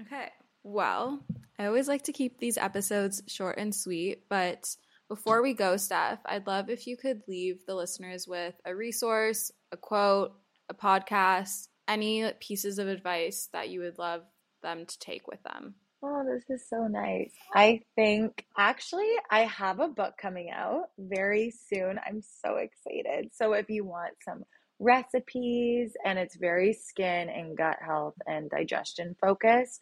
Okay. 0.00 0.30
Well, 0.64 1.20
I 1.58 1.66
always 1.66 1.88
like 1.88 2.02
to 2.04 2.12
keep 2.12 2.38
these 2.38 2.56
episodes 2.56 3.22
short 3.26 3.58
and 3.58 3.74
sweet, 3.74 4.28
but 4.28 4.74
before 5.08 5.42
we 5.42 5.54
go, 5.54 5.76
Steph, 5.76 6.20
I'd 6.24 6.46
love 6.46 6.70
if 6.70 6.86
you 6.86 6.96
could 6.96 7.22
leave 7.28 7.66
the 7.66 7.74
listeners 7.74 8.26
with 8.26 8.54
a 8.64 8.74
resource, 8.74 9.52
a 9.70 9.76
quote, 9.76 10.32
a 10.68 10.74
podcast, 10.74 11.68
any 11.88 12.30
pieces 12.40 12.78
of 12.78 12.88
advice 12.88 13.48
that 13.52 13.68
you 13.68 13.80
would 13.80 13.98
love 13.98 14.22
them 14.62 14.86
to 14.86 14.98
take 14.98 15.26
with 15.28 15.42
them. 15.42 15.74
Oh, 16.04 16.24
this 16.24 16.44
is 16.48 16.66
so 16.68 16.88
nice. 16.88 17.32
I 17.54 17.82
think 17.94 18.44
actually 18.56 19.12
I 19.30 19.40
have 19.42 19.78
a 19.78 19.88
book 19.88 20.14
coming 20.16 20.50
out 20.50 20.90
very 20.98 21.50
soon. 21.50 22.00
I'm 22.06 22.22
so 22.22 22.56
excited. 22.56 23.30
So 23.32 23.52
if 23.52 23.68
you 23.68 23.84
want 23.84 24.14
some 24.24 24.44
recipes 24.82 25.92
and 26.04 26.18
it's 26.18 26.36
very 26.36 26.72
skin 26.72 27.28
and 27.28 27.56
gut 27.56 27.78
health 27.80 28.14
and 28.26 28.50
digestion 28.50 29.16
focused. 29.20 29.80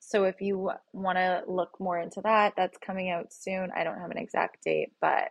So 0.00 0.24
if 0.24 0.40
you 0.40 0.70
want 0.92 1.18
to 1.18 1.42
look 1.46 1.80
more 1.80 1.98
into 1.98 2.20
that, 2.22 2.54
that's 2.56 2.78
coming 2.84 3.10
out 3.10 3.32
soon. 3.32 3.70
I 3.74 3.84
don't 3.84 3.98
have 3.98 4.10
an 4.10 4.18
exact 4.18 4.62
date, 4.62 4.92
but 5.00 5.30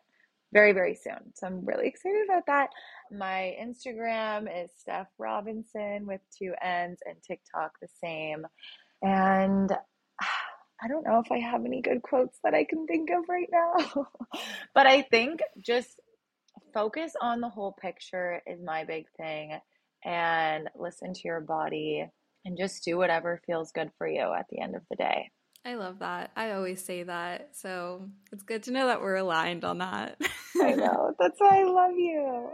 very, 0.52 0.72
very 0.72 0.96
soon. 0.96 1.34
So 1.36 1.48
I'm 1.48 1.66
really 1.66 1.88
excited 1.88 2.26
about 2.26 2.46
that. 2.48 2.70
My 3.12 3.56
Instagram 3.62 4.48
is 4.64 4.72
Steph 4.80 5.08
Robinson 5.18 6.06
with 6.06 6.22
two 6.38 6.54
N's 6.62 7.00
and 7.06 7.18
TikTok 7.28 7.74
the 7.82 7.88
same. 8.02 8.46
And 9.02 9.72
I 10.84 10.88
don't 10.88 11.06
know 11.06 11.22
if 11.26 11.32
I 11.32 11.40
have 11.40 11.66
any 11.66 11.82
good 11.82 12.02
quotes 12.02 12.38
that 12.44 12.54
I 12.54 12.66
can 12.66 12.86
think 12.88 13.10
of 13.10 13.24
right 13.30 13.50
now, 13.52 14.08
but 14.76 14.86
I 14.86 15.04
think 15.04 15.40
just 15.62 16.00
focus 16.74 17.14
on 17.22 17.42
the 17.42 17.50
whole 17.50 17.74
picture 17.74 18.42
is 18.48 18.60
my 18.64 18.84
big 18.84 19.06
thing 19.18 19.60
and 20.04 20.70
listen 20.76 21.14
to 21.14 21.22
your 21.26 21.42
body 21.42 22.06
and 22.46 22.58
just 22.58 22.84
do 22.84 22.98
whatever 22.98 23.42
feels 23.46 23.72
good 23.72 23.92
for 23.98 24.08
you 24.08 24.34
at 24.34 24.46
the 24.50 24.60
end 24.60 24.76
of 24.76 24.82
the 24.90 24.96
day. 24.96 25.32
I 25.66 25.76
love 25.76 26.00
that. 26.00 26.32
I 26.36 26.52
always 26.52 26.84
say 26.84 27.04
that. 27.04 27.56
So 27.56 28.10
it's 28.32 28.44
good 28.44 28.64
to 28.64 28.72
know 28.72 28.88
that 28.88 29.02
we're 29.02 29.16
aligned 29.16 29.64
on 29.64 29.78
that. 29.78 30.20
I 30.62 30.72
know. 30.74 31.14
That's 31.20 31.40
why 31.40 31.62
I 31.62 31.64
love 31.64 31.96
you. 31.96 32.50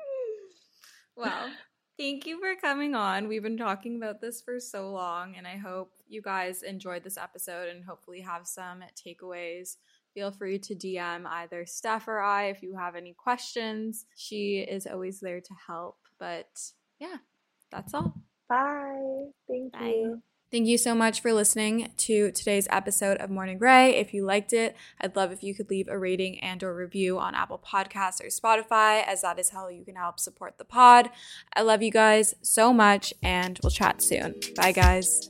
Well, 1.15 1.49
thank 1.97 2.27
you 2.27 2.39
for 2.39 2.55
coming 2.61 2.93
on. 2.93 3.27
We've 3.27 3.41
been 3.41 3.57
talking 3.57 3.97
about 3.97 4.21
this 4.21 4.41
for 4.41 4.59
so 4.59 4.91
long, 4.91 5.35
and 5.35 5.47
I 5.47 5.57
hope 5.57 5.91
you 6.07 6.21
guys 6.21 6.61
enjoyed 6.61 7.03
this 7.03 7.17
episode 7.17 7.69
and 7.69 7.83
hopefully 7.83 8.21
have 8.21 8.45
some 8.45 8.83
takeaways. 8.95 9.77
Feel 10.13 10.31
free 10.31 10.59
to 10.59 10.75
DM 10.75 11.25
either 11.25 11.65
Steph 11.65 12.07
or 12.07 12.19
I 12.19 12.45
if 12.45 12.61
you 12.61 12.75
have 12.77 12.95
any 12.95 13.13
questions. 13.17 14.05
She 14.15 14.59
is 14.59 14.87
always 14.87 15.19
there 15.19 15.41
to 15.41 15.53
help. 15.67 15.97
But 16.19 16.49
yeah, 16.99 17.17
that's 17.71 17.93
all. 17.93 18.15
Bye. 18.49 19.27
Thank 19.47 19.73
Bye. 19.73 19.85
you. 19.85 20.21
Thank 20.51 20.65
you 20.65 20.79
so 20.79 20.95
much 20.95 21.21
for 21.21 21.31
listening 21.31 21.91
to 21.95 22.31
today's 22.31 22.67
episode 22.71 23.17
of 23.17 23.29
Morning 23.29 23.59
Rae. 23.59 23.91
If 23.91 24.15
you 24.15 24.25
liked 24.25 24.51
it, 24.51 24.75
I'd 24.99 25.15
love 25.15 25.31
if 25.31 25.43
you 25.43 25.53
could 25.53 25.69
leave 25.69 25.87
a 25.87 25.97
rating 25.97 26.39
and 26.39 26.63
or 26.63 26.75
review 26.75 27.19
on 27.19 27.35
Apple 27.35 27.59
Podcasts 27.63 28.19
or 28.19 28.29
Spotify 28.29 29.03
as 29.05 29.21
that 29.21 29.37
is 29.37 29.49
how 29.49 29.67
you 29.67 29.85
can 29.85 29.95
help 29.95 30.19
support 30.19 30.57
the 30.57 30.65
pod. 30.65 31.11
I 31.53 31.61
love 31.61 31.83
you 31.83 31.91
guys 31.91 32.33
so 32.41 32.73
much 32.73 33.13
and 33.21 33.59
we'll 33.61 33.69
chat 33.69 34.01
soon. 34.01 34.33
Bye 34.55 34.71
guys. 34.71 35.29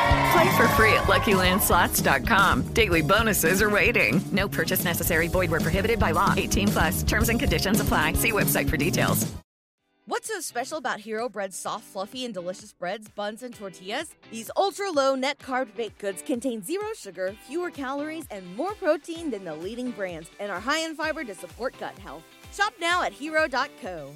Play 0.31 0.55
for 0.55 0.67
free 0.69 0.93
at 0.93 1.03
LuckyLandSlots.com. 1.03 2.73
Daily 2.73 3.01
bonuses 3.01 3.61
are 3.61 3.69
waiting. 3.69 4.21
No 4.31 4.47
purchase 4.47 4.83
necessary. 4.85 5.27
Void 5.27 5.51
where 5.51 5.59
prohibited 5.59 5.99
by 5.99 6.11
law. 6.11 6.33
18 6.37 6.67
plus. 6.69 7.03
Terms 7.03 7.29
and 7.29 7.39
conditions 7.39 7.79
apply. 7.79 8.13
See 8.13 8.31
website 8.31 8.69
for 8.69 8.77
details. 8.77 9.31
What's 10.07 10.27
so 10.27 10.39
special 10.41 10.77
about 10.77 10.99
Hero 10.99 11.29
Bread's 11.29 11.55
soft, 11.55 11.85
fluffy, 11.85 12.25
and 12.25 12.33
delicious 12.33 12.73
breads, 12.73 13.07
buns, 13.07 13.43
and 13.43 13.55
tortillas? 13.55 14.13
These 14.29 14.49
ultra-low 14.57 15.15
net 15.15 15.37
carb 15.39 15.73
baked 15.75 15.99
goods 15.99 16.21
contain 16.21 16.63
zero 16.63 16.87
sugar, 16.97 17.35
fewer 17.47 17.69
calories, 17.69 18.25
and 18.31 18.55
more 18.57 18.73
protein 18.73 19.29
than 19.29 19.45
the 19.45 19.55
leading 19.55 19.91
brands, 19.91 20.29
and 20.39 20.51
are 20.51 20.59
high 20.59 20.79
in 20.79 20.95
fiber 20.95 21.23
to 21.23 21.35
support 21.35 21.75
gut 21.79 21.97
health. 21.99 22.23
Shop 22.51 22.73
now 22.79 23.03
at 23.03 23.13
hero.co. 23.13 24.11